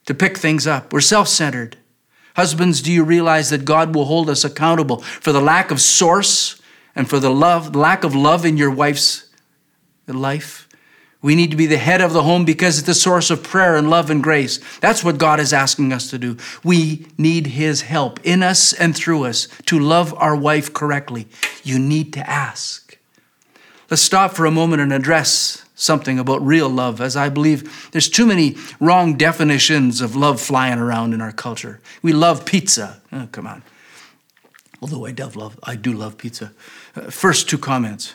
to 0.06 0.14
pick 0.14 0.38
things 0.38 0.66
up. 0.66 0.90
We're 0.90 1.02
self 1.02 1.28
centered. 1.28 1.76
Husbands, 2.34 2.80
do 2.80 2.90
you 2.90 3.04
realize 3.04 3.50
that 3.50 3.66
God 3.66 3.94
will 3.94 4.06
hold 4.06 4.30
us 4.30 4.42
accountable 4.42 5.02
for 5.02 5.32
the 5.32 5.42
lack 5.42 5.70
of 5.70 5.82
source 5.82 6.62
and 6.94 7.10
for 7.10 7.18
the 7.18 7.28
love, 7.28 7.76
lack 7.76 8.04
of 8.04 8.14
love 8.14 8.46
in 8.46 8.56
your 8.56 8.70
wife's 8.70 9.28
life? 10.06 10.65
We 11.22 11.34
need 11.34 11.50
to 11.50 11.56
be 11.56 11.66
the 11.66 11.78
head 11.78 12.00
of 12.00 12.12
the 12.12 12.22
home 12.22 12.44
because 12.44 12.78
it's 12.78 12.86
the 12.86 12.94
source 12.94 13.30
of 13.30 13.42
prayer 13.42 13.76
and 13.76 13.90
love 13.90 14.10
and 14.10 14.22
grace. 14.22 14.60
That's 14.80 15.02
what 15.02 15.18
God 15.18 15.40
is 15.40 15.52
asking 15.52 15.92
us 15.92 16.10
to 16.10 16.18
do. 16.18 16.36
We 16.62 17.06
need 17.18 17.48
His 17.48 17.82
help 17.82 18.20
in 18.22 18.42
us 18.42 18.72
and 18.72 18.94
through 18.94 19.24
us 19.24 19.48
to 19.66 19.78
love 19.78 20.14
our 20.14 20.36
wife 20.36 20.72
correctly. 20.72 21.26
You 21.64 21.78
need 21.78 22.12
to 22.12 22.30
ask. 22.30 22.98
Let's 23.90 24.02
stop 24.02 24.32
for 24.32 24.46
a 24.46 24.50
moment 24.50 24.82
and 24.82 24.92
address 24.92 25.64
something 25.74 26.18
about 26.18 26.44
real 26.44 26.68
love, 26.68 27.00
as 27.00 27.16
I 27.16 27.28
believe 27.28 27.90
there's 27.92 28.08
too 28.08 28.26
many 28.26 28.56
wrong 28.80 29.16
definitions 29.16 30.00
of 30.00 30.16
love 30.16 30.40
flying 30.40 30.78
around 30.78 31.12
in 31.12 31.20
our 31.20 31.32
culture. 31.32 31.80
We 32.02 32.12
love 32.12 32.44
pizza. 32.44 33.00
Oh, 33.12 33.28
come 33.30 33.46
on. 33.46 33.62
Although 34.82 35.06
I 35.06 35.12
do 35.12 35.26
love, 35.28 35.58
I 35.62 35.76
do 35.76 35.92
love 35.92 36.18
pizza. 36.18 36.52
Uh, 36.94 37.10
first 37.10 37.48
two 37.48 37.58
comments. 37.58 38.14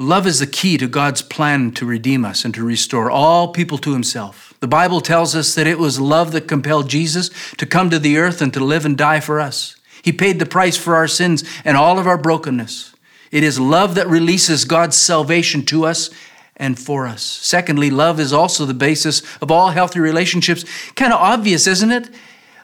Love 0.00 0.26
is 0.26 0.38
the 0.38 0.46
key 0.46 0.78
to 0.78 0.88
God's 0.88 1.20
plan 1.20 1.72
to 1.72 1.84
redeem 1.84 2.24
us 2.24 2.46
and 2.46 2.54
to 2.54 2.64
restore 2.64 3.10
all 3.10 3.48
people 3.48 3.76
to 3.76 3.92
himself. 3.92 4.54
The 4.60 4.66
Bible 4.66 5.02
tells 5.02 5.36
us 5.36 5.54
that 5.54 5.66
it 5.66 5.78
was 5.78 6.00
love 6.00 6.32
that 6.32 6.48
compelled 6.48 6.88
Jesus 6.88 7.28
to 7.58 7.66
come 7.66 7.90
to 7.90 7.98
the 7.98 8.16
earth 8.16 8.40
and 8.40 8.50
to 8.54 8.64
live 8.64 8.86
and 8.86 8.96
die 8.96 9.20
for 9.20 9.38
us. 9.38 9.76
He 10.00 10.10
paid 10.10 10.38
the 10.38 10.46
price 10.46 10.78
for 10.78 10.96
our 10.96 11.06
sins 11.06 11.44
and 11.66 11.76
all 11.76 11.98
of 11.98 12.06
our 12.06 12.16
brokenness. 12.16 12.94
It 13.30 13.42
is 13.42 13.60
love 13.60 13.94
that 13.96 14.08
releases 14.08 14.64
God's 14.64 14.96
salvation 14.96 15.66
to 15.66 15.84
us 15.84 16.08
and 16.56 16.78
for 16.78 17.06
us. 17.06 17.20
Secondly, 17.22 17.90
love 17.90 18.18
is 18.18 18.32
also 18.32 18.64
the 18.64 18.72
basis 18.72 19.20
of 19.42 19.50
all 19.50 19.68
healthy 19.68 20.00
relationships. 20.00 20.64
Kind 20.94 21.12
of 21.12 21.20
obvious, 21.20 21.66
isn't 21.66 21.92
it? 21.92 22.08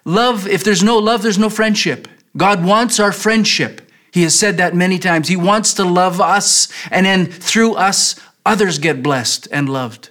Love, 0.06 0.46
if 0.48 0.64
there's 0.64 0.82
no 0.82 0.96
love, 0.96 1.22
there's 1.22 1.38
no 1.38 1.50
friendship. 1.50 2.08
God 2.34 2.64
wants 2.64 2.98
our 2.98 3.12
friendship. 3.12 3.82
He 4.10 4.22
has 4.22 4.38
said 4.38 4.56
that 4.56 4.74
many 4.74 4.98
times. 4.98 5.28
He 5.28 5.36
wants 5.36 5.74
to 5.74 5.84
love 5.84 6.20
us, 6.20 6.68
and 6.90 7.04
then 7.06 7.26
through 7.26 7.74
us, 7.74 8.18
others 8.44 8.78
get 8.78 9.02
blessed 9.02 9.48
and 9.50 9.68
loved. 9.68 10.10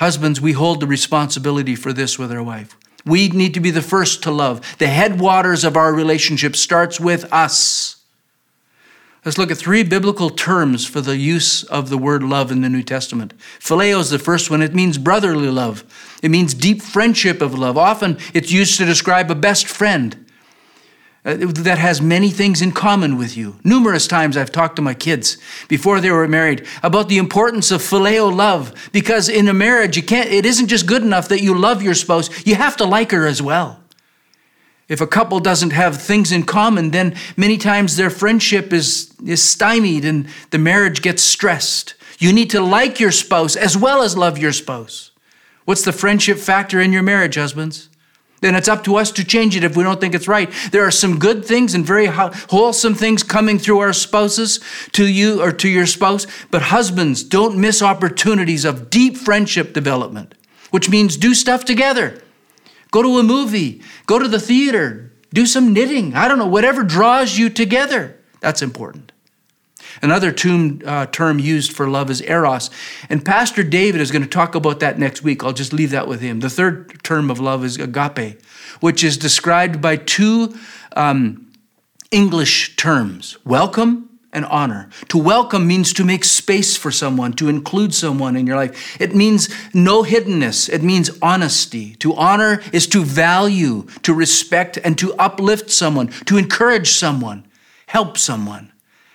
Husbands, 0.00 0.40
we 0.40 0.52
hold 0.52 0.80
the 0.80 0.86
responsibility 0.86 1.74
for 1.74 1.92
this 1.92 2.18
with 2.18 2.30
our 2.30 2.42
wife. 2.42 2.76
We 3.04 3.28
need 3.28 3.54
to 3.54 3.60
be 3.60 3.70
the 3.70 3.82
first 3.82 4.22
to 4.24 4.30
love. 4.30 4.76
The 4.78 4.88
headwaters 4.88 5.64
of 5.64 5.76
our 5.76 5.94
relationship 5.94 6.54
starts 6.54 7.00
with 7.00 7.32
us. 7.32 7.96
Let's 9.24 9.38
look 9.38 9.50
at 9.50 9.58
three 9.58 9.82
biblical 9.82 10.30
terms 10.30 10.86
for 10.86 11.00
the 11.00 11.16
use 11.16 11.64
of 11.64 11.90
the 11.90 11.98
word 11.98 12.22
love 12.22 12.52
in 12.52 12.60
the 12.60 12.68
New 12.68 12.82
Testament. 12.82 13.34
Phileo 13.58 13.98
is 14.00 14.10
the 14.10 14.18
first 14.18 14.50
one. 14.50 14.62
It 14.62 14.74
means 14.74 14.96
brotherly 14.96 15.48
love. 15.48 15.84
It 16.22 16.30
means 16.30 16.54
deep 16.54 16.80
friendship 16.80 17.42
of 17.42 17.58
love. 17.58 17.76
Often 17.76 18.18
it's 18.32 18.52
used 18.52 18.78
to 18.78 18.84
describe 18.84 19.30
a 19.30 19.34
best 19.34 19.66
friend. 19.66 20.26
Uh, 21.28 21.36
that 21.36 21.76
has 21.76 22.00
many 22.00 22.30
things 22.30 22.62
in 22.62 22.72
common 22.72 23.18
with 23.18 23.36
you. 23.36 23.54
Numerous 23.62 24.06
times 24.06 24.34
I've 24.34 24.50
talked 24.50 24.76
to 24.76 24.82
my 24.82 24.94
kids 24.94 25.36
before 25.68 26.00
they 26.00 26.10
were 26.10 26.26
married 26.26 26.66
about 26.82 27.10
the 27.10 27.18
importance 27.18 27.70
of 27.70 27.82
phileo 27.82 28.34
love 28.34 28.72
because 28.92 29.28
in 29.28 29.46
a 29.46 29.52
marriage 29.52 29.94
you 29.94 30.02
can't 30.02 30.30
it 30.30 30.46
isn't 30.46 30.68
just 30.68 30.86
good 30.86 31.02
enough 31.02 31.28
that 31.28 31.42
you 31.42 31.54
love 31.54 31.82
your 31.82 31.94
spouse, 31.94 32.30
you 32.46 32.54
have 32.54 32.78
to 32.78 32.86
like 32.86 33.10
her 33.10 33.26
as 33.26 33.42
well. 33.42 33.78
If 34.88 35.02
a 35.02 35.06
couple 35.06 35.38
doesn't 35.38 35.72
have 35.72 36.00
things 36.00 36.32
in 36.32 36.44
common, 36.44 36.92
then 36.92 37.14
many 37.36 37.58
times 37.58 37.96
their 37.96 38.08
friendship 38.08 38.72
is, 38.72 39.14
is 39.22 39.42
stymied 39.42 40.06
and 40.06 40.28
the 40.48 40.56
marriage 40.56 41.02
gets 41.02 41.22
stressed. 41.22 41.92
You 42.18 42.32
need 42.32 42.48
to 42.52 42.62
like 42.62 43.00
your 43.00 43.12
spouse 43.12 43.54
as 43.54 43.76
well 43.76 44.00
as 44.00 44.16
love 44.16 44.38
your 44.38 44.54
spouse. 44.54 45.10
What's 45.66 45.84
the 45.84 45.92
friendship 45.92 46.38
factor 46.38 46.80
in 46.80 46.90
your 46.90 47.02
marriage, 47.02 47.34
husbands? 47.34 47.87
Then 48.40 48.54
it's 48.54 48.68
up 48.68 48.84
to 48.84 48.96
us 48.96 49.10
to 49.12 49.24
change 49.24 49.56
it 49.56 49.64
if 49.64 49.76
we 49.76 49.82
don't 49.82 50.00
think 50.00 50.14
it's 50.14 50.28
right. 50.28 50.52
There 50.70 50.86
are 50.86 50.90
some 50.90 51.18
good 51.18 51.44
things 51.44 51.74
and 51.74 51.84
very 51.84 52.06
wholesome 52.06 52.94
things 52.94 53.22
coming 53.22 53.58
through 53.58 53.80
our 53.80 53.92
spouses 53.92 54.60
to 54.92 55.06
you 55.06 55.42
or 55.42 55.52
to 55.52 55.68
your 55.68 55.86
spouse, 55.86 56.26
but 56.50 56.62
husbands, 56.62 57.24
don't 57.24 57.58
miss 57.58 57.82
opportunities 57.82 58.64
of 58.64 58.90
deep 58.90 59.16
friendship 59.16 59.72
development, 59.72 60.34
which 60.70 60.88
means 60.88 61.16
do 61.16 61.34
stuff 61.34 61.64
together. 61.64 62.22
Go 62.90 63.02
to 63.02 63.18
a 63.18 63.22
movie, 63.22 63.82
go 64.06 64.18
to 64.18 64.28
the 64.28 64.40
theater, 64.40 65.12
do 65.32 65.44
some 65.44 65.72
knitting. 65.72 66.14
I 66.14 66.28
don't 66.28 66.38
know, 66.38 66.46
whatever 66.46 66.82
draws 66.82 67.36
you 67.36 67.50
together. 67.50 68.18
That's 68.40 68.62
important. 68.62 69.12
Another 70.02 70.32
term, 70.32 70.80
uh, 70.84 71.06
term 71.06 71.38
used 71.38 71.72
for 71.72 71.88
love 71.88 72.10
is 72.10 72.20
eros. 72.22 72.70
And 73.08 73.24
Pastor 73.24 73.62
David 73.62 74.00
is 74.00 74.10
going 74.10 74.22
to 74.22 74.28
talk 74.28 74.54
about 74.54 74.80
that 74.80 74.98
next 74.98 75.22
week. 75.22 75.42
I'll 75.42 75.52
just 75.52 75.72
leave 75.72 75.90
that 75.90 76.08
with 76.08 76.20
him. 76.20 76.40
The 76.40 76.50
third 76.50 77.02
term 77.02 77.30
of 77.30 77.40
love 77.40 77.64
is 77.64 77.76
agape, 77.76 78.40
which 78.80 79.02
is 79.02 79.16
described 79.16 79.80
by 79.80 79.96
two 79.96 80.56
um, 80.94 81.50
English 82.10 82.76
terms 82.76 83.36
welcome 83.44 84.08
and 84.32 84.44
honor. 84.46 84.88
To 85.08 85.18
welcome 85.18 85.66
means 85.66 85.92
to 85.94 86.04
make 86.04 86.24
space 86.24 86.76
for 86.76 86.90
someone, 86.90 87.32
to 87.34 87.48
include 87.48 87.94
someone 87.94 88.36
in 88.36 88.46
your 88.46 88.56
life. 88.56 89.00
It 89.00 89.14
means 89.14 89.48
no 89.74 90.02
hiddenness, 90.02 90.68
it 90.68 90.82
means 90.82 91.10
honesty. 91.22 91.94
To 91.96 92.14
honor 92.14 92.60
is 92.72 92.86
to 92.88 93.02
value, 93.02 93.86
to 94.02 94.12
respect, 94.12 94.78
and 94.84 94.98
to 94.98 95.14
uplift 95.14 95.70
someone, 95.70 96.08
to 96.26 96.36
encourage 96.36 96.90
someone, 96.90 97.46
help 97.86 98.18
someone. 98.18 98.72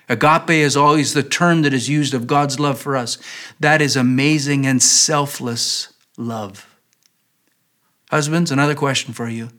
Agape 0.09 0.49
is 0.49 0.75
always 0.75 1.13
the 1.13 1.23
term 1.23 1.61
that 1.61 1.73
is 1.73 1.89
used 1.89 2.13
of 2.13 2.27
God's 2.27 2.59
love 2.59 2.79
for 2.79 2.95
us. 2.95 3.17
That 3.59 3.81
is 3.81 3.95
amazing 3.95 4.65
and 4.65 4.81
selfless 4.81 5.93
love. 6.17 6.69
Husbands, 8.09 8.51
another 8.51 8.75
question 8.75 9.13
for 9.13 9.29
you. 9.29 9.49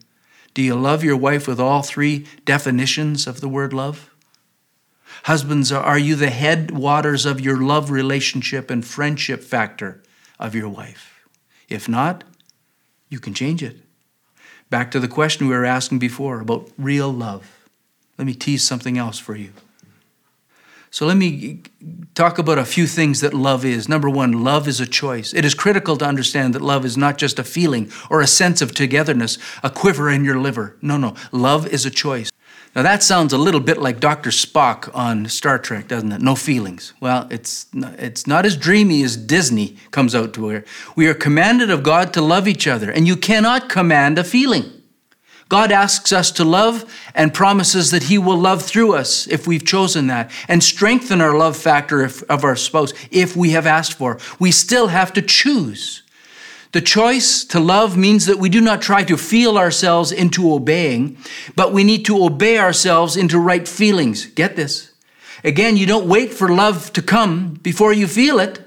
Do 0.52 0.62
you 0.62 0.76
love 0.76 1.02
your 1.02 1.16
wife 1.16 1.48
with 1.48 1.58
all 1.58 1.82
three 1.82 2.26
definitions 2.44 3.26
of 3.26 3.40
the 3.40 3.48
word 3.48 3.72
love? 3.72 4.14
Husbands, 5.24 5.72
are 5.72 5.98
you 5.98 6.14
the 6.14 6.30
headwaters 6.30 7.24
of 7.26 7.40
your 7.40 7.56
love 7.56 7.90
relationship 7.90 8.70
and 8.70 8.84
friendship 8.84 9.42
factor 9.42 10.02
of 10.38 10.54
your 10.54 10.68
wife? 10.68 11.26
If 11.68 11.88
not, 11.88 12.24
you 13.08 13.18
can 13.18 13.34
change 13.34 13.62
it. 13.62 13.78
Back 14.70 14.90
to 14.90 15.00
the 15.00 15.08
question 15.08 15.48
we 15.48 15.54
were 15.54 15.64
asking 15.64 15.98
before 15.98 16.40
about 16.40 16.70
real 16.76 17.12
love. 17.12 17.66
Let 18.18 18.26
me 18.26 18.34
tease 18.34 18.62
something 18.62 18.98
else 18.98 19.18
for 19.18 19.34
you. 19.34 19.52
So 20.94 21.06
let 21.06 21.16
me 21.16 21.60
talk 22.14 22.38
about 22.38 22.56
a 22.56 22.64
few 22.64 22.86
things 22.86 23.20
that 23.20 23.34
love 23.34 23.64
is. 23.64 23.88
Number 23.88 24.08
one, 24.08 24.44
love 24.44 24.68
is 24.68 24.78
a 24.78 24.86
choice. 24.86 25.34
It 25.34 25.44
is 25.44 25.52
critical 25.52 25.96
to 25.96 26.04
understand 26.04 26.54
that 26.54 26.62
love 26.62 26.84
is 26.84 26.96
not 26.96 27.18
just 27.18 27.40
a 27.40 27.42
feeling 27.42 27.90
or 28.08 28.20
a 28.20 28.28
sense 28.28 28.62
of 28.62 28.72
togetherness, 28.76 29.36
a 29.64 29.70
quiver 29.70 30.08
in 30.08 30.24
your 30.24 30.38
liver. 30.38 30.76
No, 30.80 30.96
no. 30.96 31.16
Love 31.32 31.66
is 31.66 31.84
a 31.84 31.90
choice. 31.90 32.30
Now 32.76 32.82
that 32.82 33.02
sounds 33.02 33.32
a 33.32 33.38
little 33.38 33.58
bit 33.58 33.78
like 33.78 33.98
Dr. 33.98 34.30
Spock 34.30 34.88
on 34.94 35.26
Star 35.28 35.58
Trek, 35.58 35.88
doesn't 35.88 36.12
it? 36.12 36.20
No 36.20 36.36
feelings. 36.36 36.94
Well, 37.00 37.26
it's 37.28 37.66
not, 37.74 37.98
it's 37.98 38.28
not 38.28 38.46
as 38.46 38.56
dreamy 38.56 39.02
as 39.02 39.16
Disney 39.16 39.76
comes 39.90 40.14
out 40.14 40.32
to 40.34 40.46
where 40.46 40.64
we 40.94 41.08
are 41.08 41.14
commanded 41.14 41.70
of 41.70 41.82
God 41.82 42.12
to 42.12 42.22
love 42.22 42.46
each 42.46 42.68
other, 42.68 42.88
and 42.88 43.08
you 43.08 43.16
cannot 43.16 43.68
command 43.68 44.16
a 44.16 44.22
feeling. 44.22 44.73
God 45.48 45.70
asks 45.70 46.12
us 46.12 46.30
to 46.32 46.44
love 46.44 46.84
and 47.14 47.34
promises 47.34 47.90
that 47.90 48.04
He 48.04 48.18
will 48.18 48.38
love 48.38 48.62
through 48.62 48.94
us 48.94 49.26
if 49.28 49.46
we've 49.46 49.64
chosen 49.64 50.06
that 50.06 50.30
and 50.48 50.62
strengthen 50.62 51.20
our 51.20 51.36
love 51.36 51.56
factor 51.56 52.02
of 52.02 52.44
our 52.44 52.56
spouse 52.56 52.92
if 53.10 53.36
we 53.36 53.50
have 53.50 53.66
asked 53.66 53.94
for. 53.94 54.18
We 54.38 54.50
still 54.50 54.88
have 54.88 55.12
to 55.14 55.22
choose. 55.22 56.02
The 56.72 56.80
choice 56.80 57.44
to 57.44 57.60
love 57.60 57.96
means 57.96 58.26
that 58.26 58.40
we 58.40 58.48
do 58.48 58.60
not 58.60 58.82
try 58.82 59.04
to 59.04 59.16
feel 59.16 59.56
ourselves 59.56 60.10
into 60.10 60.52
obeying, 60.52 61.18
but 61.54 61.72
we 61.72 61.84
need 61.84 62.04
to 62.06 62.24
obey 62.24 62.58
ourselves 62.58 63.16
into 63.16 63.38
right 63.38 63.68
feelings. 63.68 64.26
Get 64.26 64.56
this. 64.56 64.90
Again, 65.44 65.76
you 65.76 65.86
don't 65.86 66.08
wait 66.08 66.32
for 66.32 66.48
love 66.48 66.92
to 66.94 67.02
come 67.02 67.54
before 67.62 67.92
you 67.92 68.08
feel 68.08 68.40
it. 68.40 68.63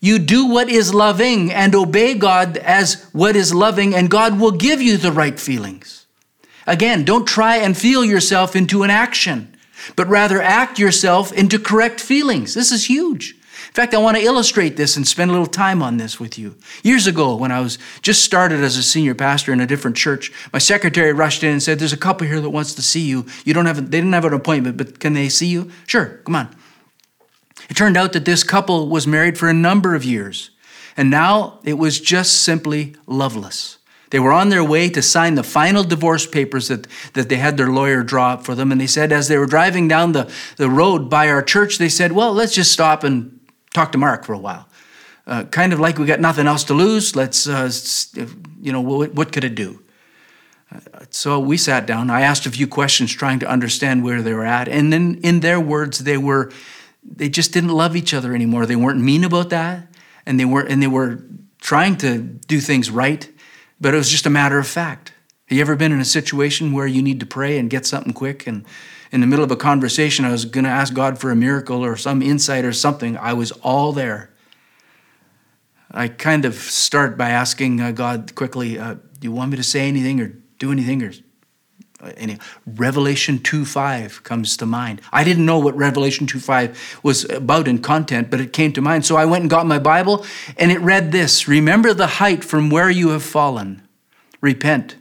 You 0.00 0.18
do 0.18 0.46
what 0.46 0.70
is 0.70 0.94
loving 0.94 1.52
and 1.52 1.74
obey 1.74 2.14
God 2.14 2.56
as 2.56 3.04
what 3.12 3.36
is 3.36 3.52
loving, 3.52 3.94
and 3.94 4.10
God 4.10 4.40
will 4.40 4.52
give 4.52 4.80
you 4.80 4.96
the 4.96 5.12
right 5.12 5.38
feelings. 5.38 6.06
Again, 6.66 7.04
don't 7.04 7.26
try 7.26 7.56
and 7.56 7.76
feel 7.76 8.04
yourself 8.04 8.56
into 8.56 8.82
an 8.82 8.90
action, 8.90 9.54
but 9.96 10.08
rather 10.08 10.40
act 10.40 10.78
yourself 10.78 11.32
into 11.32 11.58
correct 11.58 12.00
feelings. 12.00 12.54
This 12.54 12.72
is 12.72 12.88
huge. 12.88 13.36
In 13.68 13.74
fact, 13.74 13.94
I 13.94 13.98
want 13.98 14.16
to 14.16 14.22
illustrate 14.22 14.76
this 14.76 14.96
and 14.96 15.06
spend 15.06 15.30
a 15.30 15.34
little 15.34 15.46
time 15.46 15.82
on 15.82 15.98
this 15.98 16.18
with 16.18 16.38
you. 16.38 16.56
Years 16.82 17.06
ago, 17.06 17.36
when 17.36 17.52
I 17.52 17.60
was 17.60 17.78
just 18.02 18.24
started 18.24 18.64
as 18.64 18.76
a 18.76 18.82
senior 18.82 19.14
pastor 19.14 19.52
in 19.52 19.60
a 19.60 19.66
different 19.66 19.96
church, 19.96 20.32
my 20.52 20.58
secretary 20.58 21.12
rushed 21.12 21.44
in 21.44 21.52
and 21.52 21.62
said, 21.62 21.78
There's 21.78 21.92
a 21.92 21.98
couple 21.98 22.26
here 22.26 22.40
that 22.40 22.50
wants 22.50 22.74
to 22.74 22.82
see 22.82 23.02
you. 23.02 23.26
You 23.44 23.52
don't 23.52 23.66
have 23.66 23.76
they 23.76 23.98
didn't 23.98 24.14
have 24.14 24.24
an 24.24 24.32
appointment, 24.32 24.76
but 24.76 24.98
can 24.98 25.12
they 25.12 25.28
see 25.28 25.46
you? 25.46 25.70
Sure, 25.86 26.20
come 26.24 26.36
on. 26.36 26.56
It 27.70 27.76
turned 27.76 27.96
out 27.96 28.12
that 28.12 28.24
this 28.24 28.42
couple 28.42 28.88
was 28.88 29.06
married 29.06 29.38
for 29.38 29.48
a 29.48 29.54
number 29.54 29.94
of 29.94 30.04
years, 30.04 30.50
and 30.96 31.08
now 31.08 31.60
it 31.62 31.74
was 31.74 32.00
just 32.00 32.42
simply 32.42 32.96
loveless. 33.06 33.78
They 34.10 34.18
were 34.18 34.32
on 34.32 34.48
their 34.48 34.64
way 34.64 34.90
to 34.90 35.00
sign 35.00 35.36
the 35.36 35.44
final 35.44 35.84
divorce 35.84 36.26
papers 36.26 36.66
that, 36.66 36.88
that 37.14 37.28
they 37.28 37.36
had 37.36 37.56
their 37.56 37.70
lawyer 37.70 38.02
draw 38.02 38.32
up 38.32 38.44
for 38.44 38.56
them. 38.56 38.72
And 38.72 38.80
they 38.80 38.88
said, 38.88 39.12
as 39.12 39.28
they 39.28 39.38
were 39.38 39.46
driving 39.46 39.86
down 39.86 40.12
the, 40.12 40.28
the 40.56 40.68
road 40.68 41.08
by 41.08 41.28
our 41.28 41.42
church, 41.42 41.78
they 41.78 41.88
said, 41.88 42.10
Well, 42.10 42.32
let's 42.32 42.52
just 42.52 42.72
stop 42.72 43.04
and 43.04 43.38
talk 43.72 43.92
to 43.92 43.98
Mark 43.98 44.24
for 44.24 44.32
a 44.32 44.38
while. 44.38 44.68
Uh, 45.28 45.44
kind 45.44 45.72
of 45.72 45.78
like 45.78 45.96
we 45.96 46.06
got 46.06 46.18
nothing 46.18 46.48
else 46.48 46.64
to 46.64 46.74
lose. 46.74 47.14
Let's, 47.14 47.48
uh, 47.48 47.70
you 48.60 48.72
know, 48.72 48.80
what, 48.80 49.14
what 49.14 49.32
could 49.32 49.44
it 49.44 49.54
do? 49.54 49.80
Uh, 50.74 50.80
so 51.10 51.38
we 51.38 51.56
sat 51.56 51.86
down. 51.86 52.10
I 52.10 52.22
asked 52.22 52.46
a 52.46 52.50
few 52.50 52.66
questions 52.66 53.12
trying 53.12 53.38
to 53.40 53.48
understand 53.48 54.02
where 54.02 54.22
they 54.22 54.34
were 54.34 54.44
at. 54.44 54.66
And 54.66 54.92
then, 54.92 55.20
in 55.22 55.38
their 55.38 55.60
words, 55.60 56.00
they 56.00 56.18
were 56.18 56.50
they 57.02 57.28
just 57.28 57.52
didn't 57.52 57.70
love 57.70 57.96
each 57.96 58.14
other 58.14 58.34
anymore. 58.34 58.66
They 58.66 58.76
weren't 58.76 59.00
mean 59.00 59.24
about 59.24 59.50
that. 59.50 59.86
and 60.26 60.38
they 60.38 60.44
were 60.44 60.62
and 60.62 60.82
they 60.82 60.86
were 60.86 61.22
trying 61.60 61.96
to 61.96 62.18
do 62.18 62.60
things 62.60 62.90
right, 62.90 63.28
but 63.80 63.94
it 63.94 63.96
was 63.96 64.10
just 64.10 64.26
a 64.26 64.30
matter 64.30 64.58
of 64.58 64.66
fact. 64.66 65.12
Have 65.46 65.56
you 65.56 65.62
ever 65.62 65.76
been 65.76 65.92
in 65.92 66.00
a 66.00 66.04
situation 66.04 66.72
where 66.72 66.86
you 66.86 67.02
need 67.02 67.20
to 67.20 67.26
pray 67.26 67.58
and 67.58 67.68
get 67.68 67.86
something 67.86 68.12
quick 68.12 68.46
and 68.46 68.64
in 69.12 69.20
the 69.20 69.26
middle 69.26 69.44
of 69.44 69.50
a 69.50 69.56
conversation 69.56 70.24
I 70.24 70.30
was 70.30 70.44
going 70.44 70.64
to 70.64 70.70
ask 70.70 70.94
God 70.94 71.18
for 71.18 71.30
a 71.30 71.36
miracle 71.36 71.84
or 71.84 71.96
some 71.96 72.22
insight 72.22 72.64
or 72.64 72.72
something, 72.72 73.16
I 73.16 73.32
was 73.32 73.50
all 73.62 73.92
there. 73.92 74.32
I 75.90 76.06
kind 76.06 76.44
of 76.44 76.54
start 76.54 77.18
by 77.18 77.30
asking 77.30 77.80
uh, 77.80 77.90
God 77.90 78.34
quickly, 78.36 78.78
uh, 78.78 78.94
do 78.94 79.00
you 79.22 79.32
want 79.32 79.50
me 79.50 79.56
to 79.56 79.64
say 79.64 79.88
anything 79.88 80.20
or 80.20 80.28
do 80.58 80.70
anything 80.70 81.02
or 81.02 81.12
any 82.16 82.38
revelation 82.66 83.38
2.5 83.38 84.22
comes 84.22 84.56
to 84.56 84.66
mind. 84.66 85.00
I 85.12 85.24
didn't 85.24 85.46
know 85.46 85.58
what 85.58 85.76
revelation 85.76 86.26
2.5 86.26 87.02
was 87.02 87.28
about 87.30 87.68
in 87.68 87.78
content 87.78 88.30
but 88.30 88.40
it 88.40 88.52
came 88.52 88.72
to 88.72 88.80
mind. 88.80 89.06
So 89.06 89.16
i 89.16 89.24
went 89.24 89.42
and 89.42 89.50
got 89.50 89.66
my 89.66 89.78
bible 89.78 90.24
and 90.56 90.70
it 90.70 90.80
read 90.80 91.12
this 91.12 91.48
remember 91.48 91.94
the 91.94 92.06
height 92.06 92.44
from 92.44 92.70
where 92.70 92.90
you 92.90 93.10
have 93.10 93.22
fallen. 93.22 93.82
Repent 94.40 94.96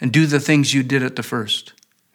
and 0.00 0.12
do 0.12 0.26
the 0.26 0.40
things 0.40 0.72
you 0.72 0.82
did 0.82 1.02
at 1.02 1.16
the 1.16 1.22
first. 1.22 1.72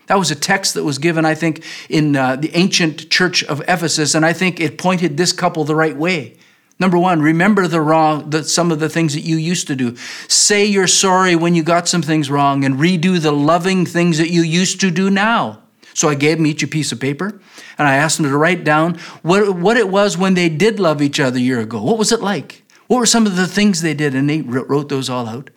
That 0.08 0.20
was 0.20 0.32
a 0.32 0.36
text 0.36 0.74
that 0.74 0.84
was 0.84 0.98
given 0.98 1.26
i 1.26 1.34
think 1.34 1.64
in 1.90 2.16
uh, 2.16 2.36
the 2.36 2.52
ancient 2.56 3.10
church 3.10 3.44
of 3.46 3.62
ephesus 3.62 4.16
and 4.16 4.26
i 4.26 4.34
think 4.34 4.60
it 4.60 4.78
pointed 4.78 5.18
this 5.18 5.32
couple 5.32 5.64
the 5.64 5.76
right 5.76 5.96
way 5.96 6.36
Number 6.80 6.98
one, 6.98 7.22
remember 7.22 7.68
the 7.68 7.82
wrong, 7.82 8.30
the, 8.30 8.44
some 8.44 8.72
of 8.72 8.80
the 8.80 8.90
things 8.90 9.14
that 9.14 9.22
you 9.22 9.38
used 9.38 9.68
to 9.68 9.76
do. 9.76 9.96
Say 10.28 10.66
you're 10.66 10.88
sorry 10.88 11.36
when 11.36 11.56
you 11.56 11.64
got 11.64 11.88
some 11.88 12.02
things 12.02 12.30
wrong 12.30 12.66
and 12.66 12.76
redo 12.76 13.22
the 13.22 13.32
loving 13.32 13.86
things 13.86 14.18
that 14.18 14.32
you 14.32 14.42
used 14.42 14.82
to 14.82 14.92
do 14.92 15.10
now. 15.10 15.62
So 15.94 16.10
I 16.10 16.16
gave 16.16 16.38
them 16.38 16.48
each 16.48 16.64
a 16.64 16.68
piece 16.68 16.92
of 16.92 17.00
paper 17.00 17.40
and 17.78 17.88
I 17.88 17.96
asked 17.96 18.18
them 18.18 18.26
to 18.30 18.38
write 18.38 18.64
down 18.64 18.96
what, 19.22 19.56
what 19.56 19.78
it 19.78 19.90
was 19.90 20.18
when 20.18 20.34
they 20.34 20.50
did 20.50 20.80
love 20.80 21.02
each 21.02 21.20
other 21.20 21.38
a 21.38 21.42
year 21.42 21.60
ago. 21.60 21.82
What 21.82 22.00
was 22.00 22.12
it 22.12 22.22
like? 22.22 22.64
What 22.88 22.98
were 22.98 23.06
some 23.06 23.26
of 23.28 23.36
the 23.36 23.48
things 23.48 23.82
they 23.82 23.94
did? 23.94 24.16
And 24.16 24.30
they 24.30 24.42
wrote 24.42 24.90
those 24.90 25.10
all 25.10 25.28
out. 25.28 25.52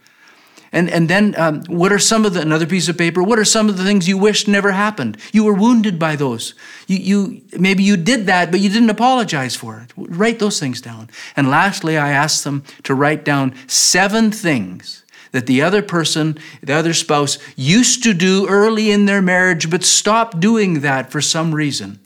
And, 0.72 0.90
and 0.90 1.08
then, 1.08 1.34
um, 1.38 1.62
what 1.64 1.92
are 1.92 1.98
some 1.98 2.24
of 2.24 2.34
the, 2.34 2.40
another 2.40 2.66
piece 2.66 2.88
of 2.88 2.98
paper, 2.98 3.22
what 3.22 3.38
are 3.38 3.44
some 3.44 3.68
of 3.68 3.76
the 3.76 3.84
things 3.84 4.08
you 4.08 4.18
wished 4.18 4.48
never 4.48 4.72
happened? 4.72 5.16
You 5.32 5.44
were 5.44 5.54
wounded 5.54 5.98
by 5.98 6.16
those. 6.16 6.54
You, 6.86 6.96
you, 6.96 7.42
maybe 7.58 7.82
you 7.82 7.96
did 7.96 8.26
that, 8.26 8.50
but 8.50 8.60
you 8.60 8.68
didn't 8.68 8.90
apologize 8.90 9.56
for 9.56 9.80
it. 9.80 9.92
Write 9.96 10.38
those 10.38 10.60
things 10.60 10.80
down. 10.80 11.08
And 11.36 11.48
lastly, 11.48 11.96
I 11.96 12.10
asked 12.10 12.44
them 12.44 12.64
to 12.82 12.94
write 12.94 13.24
down 13.24 13.54
seven 13.66 14.30
things 14.30 15.04
that 15.32 15.46
the 15.46 15.62
other 15.62 15.82
person, 15.82 16.38
the 16.62 16.72
other 16.72 16.94
spouse, 16.94 17.38
used 17.56 18.02
to 18.02 18.14
do 18.14 18.48
early 18.48 18.90
in 18.90 19.06
their 19.06 19.22
marriage, 19.22 19.70
but 19.70 19.84
stopped 19.84 20.40
doing 20.40 20.80
that 20.80 21.10
for 21.10 21.20
some 21.20 21.54
reason. 21.54 21.98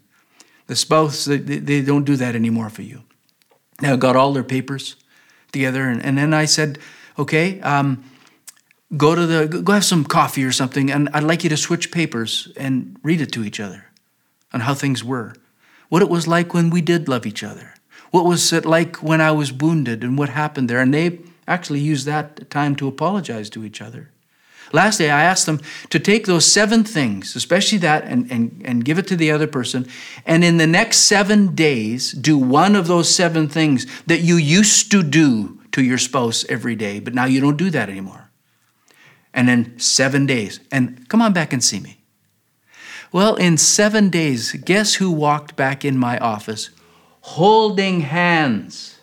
The 0.67 0.77
spouse, 0.77 1.25
they, 1.25 1.39
they 1.39 1.81
don't 1.81 2.05
do 2.05 2.17
that 2.17 2.35
anymore 2.35 2.71
for 2.71 2.83
you. 2.83 3.03
Now, 3.81 3.95
I 3.95 3.97
got 3.97 4.17
all 4.17 4.33
their 4.33 4.45
papers 4.45 4.97
together, 5.53 5.85
and, 5.85 6.05
and 6.05 6.19
then 6.19 6.35
I 6.35 6.45
said, 6.45 6.79
okay, 7.19 7.61
um, 7.61 8.05
go 8.97 9.15
to 9.15 9.27
the 9.27 9.47
go 9.47 9.73
have 9.73 9.85
some 9.85 10.05
coffee 10.05 10.45
or 10.45 10.51
something 10.51 10.91
and 10.91 11.09
i'd 11.15 11.23
like 11.23 11.45
you 11.45 11.51
to 11.51 11.57
switch 11.57 11.93
papers 11.93 12.53
and 12.57 12.99
read 13.05 13.21
it 13.21 13.31
to 13.31 13.45
each 13.45 13.61
other 13.61 13.85
on 14.53 14.61
how 14.61 14.75
things 14.75 15.05
were. 15.05 15.35
What 15.89 16.03
it 16.03 16.09
was 16.09 16.29
like 16.29 16.55
when 16.55 16.71
we 16.71 16.81
did 16.81 17.09
love 17.09 17.27
each 17.27 17.43
other. 17.43 17.75
What 18.11 18.25
was 18.25 18.53
it 18.53 18.65
like 18.65 19.03
when 19.03 19.21
i 19.21 19.31
was 19.31 19.53
wounded 19.53 20.03
and 20.03 20.19
what 20.19 20.29
happened 20.29 20.69
there. 20.69 20.81
And 20.81 20.93
they 20.93 21.21
actually 21.47 21.81
used 21.81 22.07
that 22.07 22.51
time 22.51 22.77
to 22.77 22.89
apologize 22.89 23.51
to 23.51 23.65
each 23.65 23.81
other. 23.81 24.11
Lastly 24.73 25.11
i 25.11 25.25
asked 25.25 25.47
them 25.47 25.61
to 25.91 25.99
take 25.99 26.27
those 26.27 26.47
seven 26.47 26.85
things 26.85 27.35
especially 27.35 27.79
that 27.79 28.05
and, 28.05 28.31
and, 28.31 28.63
and 28.65 28.85
give 28.85 28.99
it 28.99 29.09
to 29.09 29.17
the 29.17 29.33
other 29.33 29.49
person 29.49 29.89
and 30.25 30.45
in 30.45 30.59
the 30.59 30.67
next 30.67 30.99
seven 30.99 31.57
days 31.57 32.13
do 32.13 32.39
one 32.39 32.77
of 32.77 32.87
those 32.87 33.13
seven 33.13 33.49
things 33.49 33.85
that 34.07 34.21
you 34.21 34.37
used 34.37 34.93
to 34.93 35.03
do 35.03 35.59
to 35.73 35.83
your 35.83 35.99
spouse 35.99 36.45
every 36.49 36.77
day 36.77 37.01
but 37.01 37.15
now 37.15 37.25
you 37.25 37.41
don't 37.41 37.57
do 37.57 37.69
that 37.69 37.89
anymore 37.89 38.30
and 39.33 39.49
then 39.49 39.79
seven 39.79 40.27
days. 40.27 40.61
And 40.71 41.09
come 41.09 41.23
on 41.23 41.33
back 41.33 41.53
and 41.53 41.63
see 41.63 41.81
me. 41.81 41.99
Well, 43.13 43.35
in 43.37 43.57
seven 43.57 44.09
days, 44.09 44.53
guess 44.53 44.95
who 44.95 45.11
walked 45.11 45.57
back 45.57 45.85
in 45.85 45.99
my 45.99 46.19
office 46.19 46.71
holding 47.23 48.01
hands? 48.01 49.01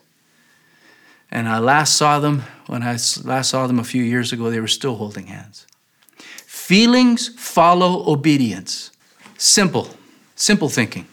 And 1.29 1.47
I 1.47 1.59
last 1.59 1.97
saw 1.97 2.19
them, 2.19 2.43
when 2.67 2.83
I 2.83 2.97
last 3.23 3.49
saw 3.49 3.67
them 3.67 3.79
a 3.79 3.83
few 3.83 4.01
years 4.01 4.31
ago, 4.31 4.49
they 4.49 4.61
were 4.61 4.67
still 4.67 4.95
holding 4.95 5.27
hands. 5.27 5.67
Feelings 6.45 7.29
follow 7.37 8.09
obedience. 8.09 8.91
Simple, 9.37 9.89
simple 10.35 10.69
thinking. 10.69 11.07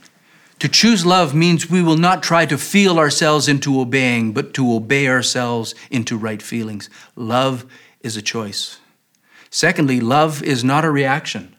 To 0.61 0.69
choose 0.69 1.05
love 1.05 1.35
means 1.35 1.69
we 1.69 1.83
will 1.83 1.97
not 1.97 2.23
try 2.23 2.47
to 2.47 2.57
feel 2.57 2.99
ourselves 2.99 3.49
into 3.49 3.81
obeying, 3.81 4.33
but 4.33 4.55
to 4.55 4.73
obey 4.73 5.09
ourselves 5.09 5.75
into 5.91 6.17
right 6.17 6.41
feelings. 6.41 6.89
Love 7.17 7.67
is 8.01 8.17
a 8.17 8.23
choice. 8.23 8.79
Secondly, 9.55 10.01
love 10.01 10.43
is 10.43 10.65
not 10.65 10.85
a 10.85 10.91
reaction. 10.91 11.55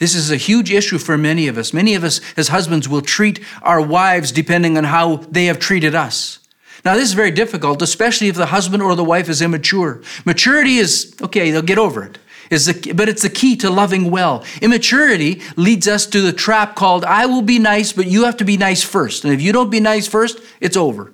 This 0.00 0.16
is 0.16 0.32
a 0.32 0.36
huge 0.36 0.72
issue 0.72 0.98
for 0.98 1.16
many 1.16 1.46
of 1.46 1.58
us. 1.58 1.72
Many 1.72 1.94
of 1.94 2.02
us, 2.02 2.20
as 2.36 2.48
husbands, 2.48 2.88
will 2.88 3.02
treat 3.02 3.38
our 3.62 3.80
wives 3.80 4.32
depending 4.32 4.76
on 4.76 4.82
how 4.82 5.18
they 5.30 5.44
have 5.44 5.60
treated 5.60 5.94
us. 5.94 6.40
Now, 6.84 6.94
this 6.96 7.04
is 7.04 7.12
very 7.12 7.30
difficult, 7.30 7.82
especially 7.82 8.26
if 8.26 8.34
the 8.34 8.46
husband 8.46 8.82
or 8.82 8.96
the 8.96 9.04
wife 9.04 9.28
is 9.28 9.42
immature. 9.42 10.02
Maturity 10.24 10.78
is, 10.78 11.14
okay, 11.22 11.52
they'll 11.52 11.62
get 11.62 11.78
over 11.78 12.02
it. 12.02 12.18
Is 12.50 12.66
the, 12.66 12.94
but 12.94 13.08
it's 13.08 13.22
the 13.22 13.30
key 13.30 13.54
to 13.58 13.70
loving 13.70 14.10
well. 14.10 14.44
Immaturity 14.60 15.40
leads 15.54 15.86
us 15.86 16.06
to 16.06 16.20
the 16.20 16.32
trap 16.32 16.74
called, 16.74 17.04
I 17.04 17.26
will 17.26 17.42
be 17.42 17.60
nice, 17.60 17.92
but 17.92 18.08
you 18.08 18.24
have 18.24 18.38
to 18.38 18.44
be 18.44 18.56
nice 18.56 18.82
first. 18.82 19.22
And 19.22 19.32
if 19.32 19.40
you 19.40 19.52
don't 19.52 19.70
be 19.70 19.78
nice 19.78 20.08
first, 20.08 20.40
it's 20.60 20.76
over. 20.76 21.12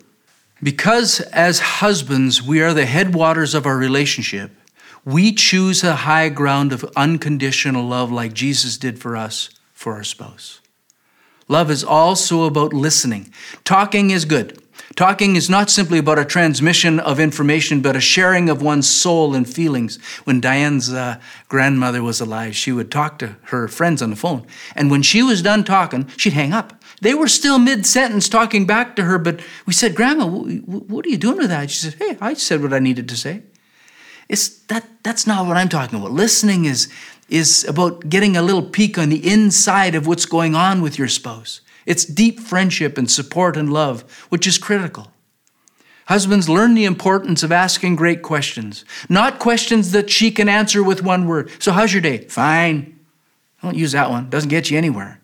Because 0.62 1.20
as 1.20 1.58
husbands, 1.58 2.42
we 2.42 2.62
are 2.62 2.72
the 2.72 2.86
headwaters 2.86 3.54
of 3.54 3.66
our 3.66 3.76
relationship, 3.76 4.50
we 5.06 5.32
choose 5.32 5.84
a 5.84 5.94
high 5.94 6.28
ground 6.28 6.72
of 6.72 6.84
unconditional 6.96 7.86
love 7.86 8.10
like 8.10 8.34
Jesus 8.34 8.76
did 8.76 8.98
for 8.98 9.16
us 9.16 9.48
for 9.72 9.94
our 9.94 10.04
spouse. 10.04 10.60
Love 11.48 11.70
is 11.70 11.84
also 11.84 12.42
about 12.42 12.72
listening. 12.72 13.32
Talking 13.64 14.10
is 14.10 14.24
good. 14.24 14.60
Talking 14.96 15.36
is 15.36 15.48
not 15.48 15.70
simply 15.70 15.98
about 15.98 16.18
a 16.18 16.24
transmission 16.24 16.98
of 16.98 17.20
information, 17.20 17.82
but 17.82 17.94
a 17.94 18.00
sharing 18.00 18.48
of 18.48 18.62
one's 18.62 18.88
soul 18.88 19.34
and 19.34 19.48
feelings. 19.48 20.02
When 20.24 20.40
Diane's 20.40 20.92
uh, 20.92 21.20
grandmother 21.48 22.02
was 22.02 22.20
alive, 22.20 22.56
she 22.56 22.72
would 22.72 22.90
talk 22.90 23.20
to 23.20 23.36
her 23.44 23.68
friends 23.68 24.02
on 24.02 24.10
the 24.10 24.16
phone. 24.16 24.44
And 24.74 24.90
when 24.90 25.02
she 25.02 25.22
was 25.22 25.40
done 25.40 25.62
talking, 25.62 26.08
she'd 26.16 26.32
hang 26.32 26.52
up. 26.52 26.82
They 27.00 27.14
were 27.14 27.28
still 27.28 27.60
mid 27.60 27.86
sentence 27.86 28.28
talking 28.28 28.66
back 28.66 28.96
to 28.96 29.04
her, 29.04 29.18
but 29.18 29.40
we 29.66 29.72
said, 29.72 29.94
Grandma, 29.94 30.26
what 30.26 31.06
are 31.06 31.10
you 31.10 31.18
doing 31.18 31.38
with 31.38 31.50
that? 31.50 31.70
She 31.70 31.90
said, 31.90 31.94
Hey, 31.94 32.18
I 32.20 32.34
said 32.34 32.60
what 32.60 32.72
I 32.72 32.80
needed 32.80 33.08
to 33.10 33.16
say. 33.16 33.42
It's 34.28 34.48
that 34.66 34.86
that's 35.02 35.26
not 35.26 35.46
what 35.46 35.56
I'm 35.56 35.68
talking 35.68 35.98
about. 35.98 36.12
Listening 36.12 36.64
is 36.64 36.92
is 37.28 37.64
about 37.64 38.08
getting 38.08 38.36
a 38.36 38.42
little 38.42 38.62
peek 38.62 38.98
on 38.98 39.08
the 39.08 39.28
inside 39.28 39.94
of 39.94 40.06
what's 40.06 40.26
going 40.26 40.54
on 40.54 40.80
with 40.80 40.98
your 40.98 41.08
spouse. 41.08 41.60
It's 41.84 42.04
deep 42.04 42.40
friendship 42.40 42.98
and 42.98 43.10
support 43.10 43.56
and 43.56 43.72
love, 43.72 44.02
which 44.28 44.46
is 44.46 44.58
critical. 44.58 45.12
Husbands, 46.06 46.48
learn 46.48 46.74
the 46.74 46.84
importance 46.84 47.42
of 47.42 47.50
asking 47.50 47.96
great 47.96 48.22
questions, 48.22 48.84
not 49.08 49.40
questions 49.40 49.90
that 49.90 50.08
she 50.08 50.30
can 50.30 50.48
answer 50.48 50.82
with 50.82 51.02
one 51.02 51.26
word. 51.26 51.50
So, 51.60 51.72
how's 51.72 51.92
your 51.92 52.02
day? 52.02 52.18
Fine. 52.28 52.98
Don't 53.62 53.76
use 53.76 53.92
that 53.92 54.10
one, 54.10 54.30
doesn't 54.30 54.50
get 54.50 54.70
you 54.70 54.78
anywhere. 54.78 55.20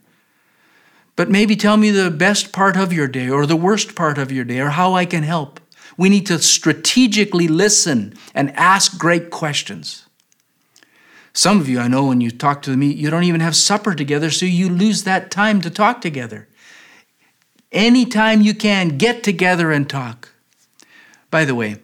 But 1.15 1.31
maybe 1.31 1.55
tell 1.55 1.77
me 1.77 1.91
the 1.91 2.11
best 2.11 2.53
part 2.53 2.77
of 2.77 2.93
your 2.93 3.07
day 3.07 3.29
or 3.29 3.47
the 3.47 3.57
worst 3.57 3.95
part 3.95 4.19
of 4.19 4.33
your 4.33 4.45
day 4.45 4.59
or 4.59 4.71
how 4.71 4.95
I 4.95 5.05
can 5.05 5.23
help. 5.23 5.61
We 5.97 6.09
need 6.09 6.27
to 6.27 6.39
strategically 6.39 7.49
listen 7.49 8.15
and 8.35 8.51
ask 8.57 8.99
great 8.99 9.31
questions. 9.31 10.07
Some 11.33 11.61
of 11.61 11.69
you, 11.69 11.81
I 11.81 11.89
know, 11.89 12.07
when 12.07 12.21
you 12.21 12.31
talk 12.31 12.63
to 12.63 12.77
me, 12.77 12.93
you 12.93 13.09
don't 13.11 13.25
even 13.25 13.41
have 13.41 13.57
supper 13.57 13.95
together, 13.95 14.31
so 14.31 14.45
you 14.45 14.69
lose 14.69 15.05
that 15.05 15.31
time 15.31 15.61
to 15.63 15.71
talk 15.71 16.01
together. 16.01 16.49
Anytime 17.71 18.43
you 18.43 18.55
can, 18.55 18.99
get 18.99 19.23
together 19.23 19.73
and 19.73 19.89
talk. 19.89 20.31
By 21.31 21.47
the 21.47 21.55
way, 21.55 21.77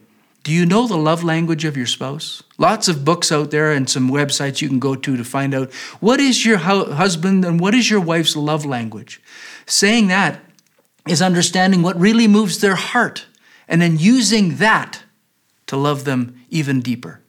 do 0.43 0.51
you 0.51 0.65
know 0.65 0.87
the 0.87 0.97
love 0.97 1.23
language 1.23 1.65
of 1.65 1.75
your 1.75 1.87
spouse? 1.87 2.43
Lots 2.59 2.87
of 2.87 3.03
books 3.03 3.31
out 3.31 3.49
there 3.49 3.71
and 3.71 3.89
some 3.89 4.09
websites 4.09 4.61
you 4.61 4.67
can 4.67 4.79
go 4.79 4.95
to 4.95 5.17
to 5.17 5.23
find 5.23 5.55
out 5.55 5.73
what 5.99 6.19
is 6.19 6.45
your 6.45 6.57
husband 6.57 7.43
and 7.43 7.59
what 7.59 7.73
is 7.73 7.89
your 7.89 7.99
wife's 7.99 8.35
love 8.35 8.65
language. 8.65 9.19
Saying 9.65 10.07
that 10.07 10.41
is 11.07 11.21
understanding 11.21 11.81
what 11.81 11.99
really 11.99 12.27
moves 12.27 12.61
their 12.61 12.75
heart 12.75 13.25
and 13.69 13.81
then 13.81 13.97
using 13.97 14.57
that 14.57 15.03
to 15.67 15.77
love 15.77 16.03
them 16.03 16.43
even 16.49 16.81
deeper. 16.81 17.21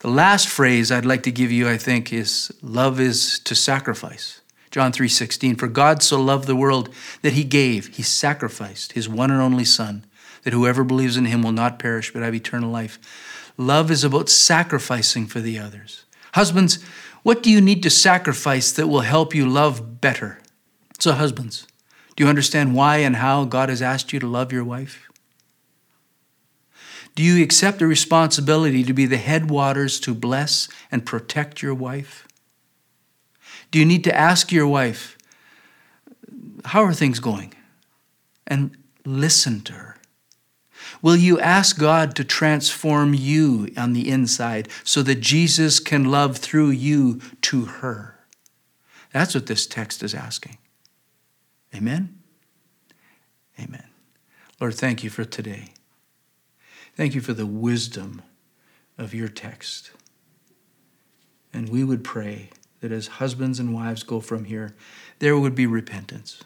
The 0.00 0.08
last 0.08 0.48
phrase 0.48 0.90
I'd 0.90 1.04
like 1.04 1.22
to 1.24 1.30
give 1.30 1.52
you, 1.52 1.68
I 1.68 1.76
think, 1.76 2.12
is 2.12 2.50
love 2.62 2.98
is 2.98 3.38
to 3.40 3.54
sacrifice. 3.54 4.40
John 4.70 4.92
3:16 4.92 5.56
For 5.56 5.68
God 5.68 6.02
so 6.02 6.20
loved 6.20 6.46
the 6.46 6.56
world 6.56 6.88
that 7.22 7.34
he 7.34 7.44
gave, 7.44 7.96
he 7.96 8.02
sacrificed 8.02 8.92
his 8.92 9.08
one 9.08 9.30
and 9.30 9.40
only 9.40 9.64
son 9.64 10.04
that 10.42 10.52
whoever 10.52 10.84
believes 10.84 11.16
in 11.16 11.26
him 11.26 11.42
will 11.42 11.52
not 11.52 11.78
perish 11.78 12.12
but 12.12 12.22
have 12.22 12.34
eternal 12.34 12.70
life. 12.70 12.98
Love 13.56 13.90
is 13.90 14.04
about 14.04 14.28
sacrificing 14.28 15.26
for 15.26 15.40
the 15.40 15.58
others. 15.58 16.04
Husbands, 16.34 16.78
what 17.22 17.42
do 17.42 17.50
you 17.50 17.60
need 17.60 17.82
to 17.82 17.90
sacrifice 17.90 18.70
that 18.72 18.86
will 18.86 19.00
help 19.00 19.34
you 19.34 19.48
love 19.48 20.00
better? 20.00 20.38
So 20.98 21.12
husbands, 21.12 21.66
do 22.14 22.24
you 22.24 22.30
understand 22.30 22.74
why 22.74 22.98
and 22.98 23.16
how 23.16 23.44
God 23.44 23.68
has 23.68 23.82
asked 23.82 24.12
you 24.12 24.20
to 24.20 24.26
love 24.26 24.52
your 24.52 24.64
wife? 24.64 25.07
Do 27.18 27.24
you 27.24 27.42
accept 27.42 27.80
the 27.80 27.86
responsibility 27.88 28.84
to 28.84 28.92
be 28.92 29.04
the 29.04 29.16
headwaters 29.16 29.98
to 30.02 30.14
bless 30.14 30.68
and 30.88 31.04
protect 31.04 31.62
your 31.62 31.74
wife? 31.74 32.28
Do 33.72 33.80
you 33.80 33.84
need 33.84 34.04
to 34.04 34.14
ask 34.16 34.52
your 34.52 34.68
wife, 34.68 35.18
How 36.66 36.84
are 36.84 36.94
things 36.94 37.18
going? 37.18 37.54
and 38.46 38.76
listen 39.04 39.62
to 39.62 39.72
her? 39.72 39.96
Will 41.02 41.16
you 41.16 41.40
ask 41.40 41.76
God 41.76 42.14
to 42.14 42.22
transform 42.22 43.14
you 43.14 43.68
on 43.76 43.94
the 43.94 44.08
inside 44.08 44.68
so 44.84 45.02
that 45.02 45.16
Jesus 45.16 45.80
can 45.80 46.04
love 46.04 46.36
through 46.36 46.70
you 46.70 47.20
to 47.42 47.64
her? 47.64 48.14
That's 49.12 49.34
what 49.34 49.46
this 49.46 49.66
text 49.66 50.04
is 50.04 50.14
asking. 50.14 50.58
Amen? 51.74 52.20
Amen. 53.58 53.88
Lord, 54.60 54.76
thank 54.76 55.02
you 55.02 55.10
for 55.10 55.24
today. 55.24 55.72
Thank 56.98 57.14
you 57.14 57.20
for 57.20 57.32
the 57.32 57.46
wisdom 57.46 58.22
of 58.98 59.14
your 59.14 59.28
text. 59.28 59.92
And 61.52 61.68
we 61.68 61.84
would 61.84 62.02
pray 62.02 62.50
that 62.80 62.90
as 62.90 63.06
husbands 63.06 63.60
and 63.60 63.72
wives 63.72 64.02
go 64.02 64.18
from 64.18 64.46
here, 64.46 64.74
there 65.20 65.38
would 65.38 65.54
be 65.54 65.64
repentance. 65.64 66.42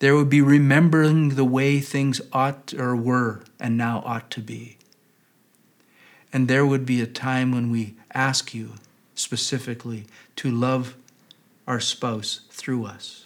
There 0.00 0.14
would 0.16 0.28
be 0.28 0.42
remembering 0.42 1.30
the 1.30 1.46
way 1.46 1.80
things 1.80 2.20
ought 2.30 2.74
or 2.74 2.94
were 2.94 3.42
and 3.58 3.78
now 3.78 4.02
ought 4.04 4.30
to 4.32 4.42
be. 4.42 4.76
And 6.30 6.46
there 6.46 6.66
would 6.66 6.84
be 6.84 7.00
a 7.00 7.06
time 7.06 7.50
when 7.50 7.70
we 7.70 7.94
ask 8.12 8.52
you 8.52 8.74
specifically 9.14 10.04
to 10.36 10.50
love 10.50 10.94
our 11.66 11.80
spouse 11.80 12.42
through 12.50 12.84
us. 12.84 13.24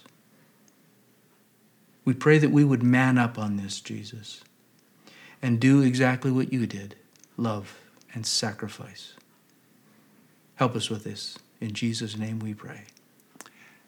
We 2.04 2.14
pray 2.14 2.38
that 2.38 2.52
we 2.52 2.62
would 2.62 2.84
man 2.84 3.18
up 3.18 3.40
on 3.40 3.56
this, 3.56 3.80
Jesus, 3.80 4.44
and 5.42 5.60
do 5.60 5.82
exactly 5.82 6.30
what 6.30 6.52
you 6.52 6.66
did 6.66 6.96
love 7.36 7.78
and 8.14 8.26
sacrifice. 8.26 9.14
Help 10.56 10.74
us 10.74 10.90
with 10.90 11.04
this. 11.04 11.38
In 11.60 11.72
Jesus' 11.72 12.16
name 12.16 12.40
we 12.40 12.54
pray. 12.54 12.82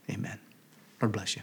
Amen. 0.09 0.39
Lord 1.01 1.13
bless 1.13 1.37
you. 1.37 1.43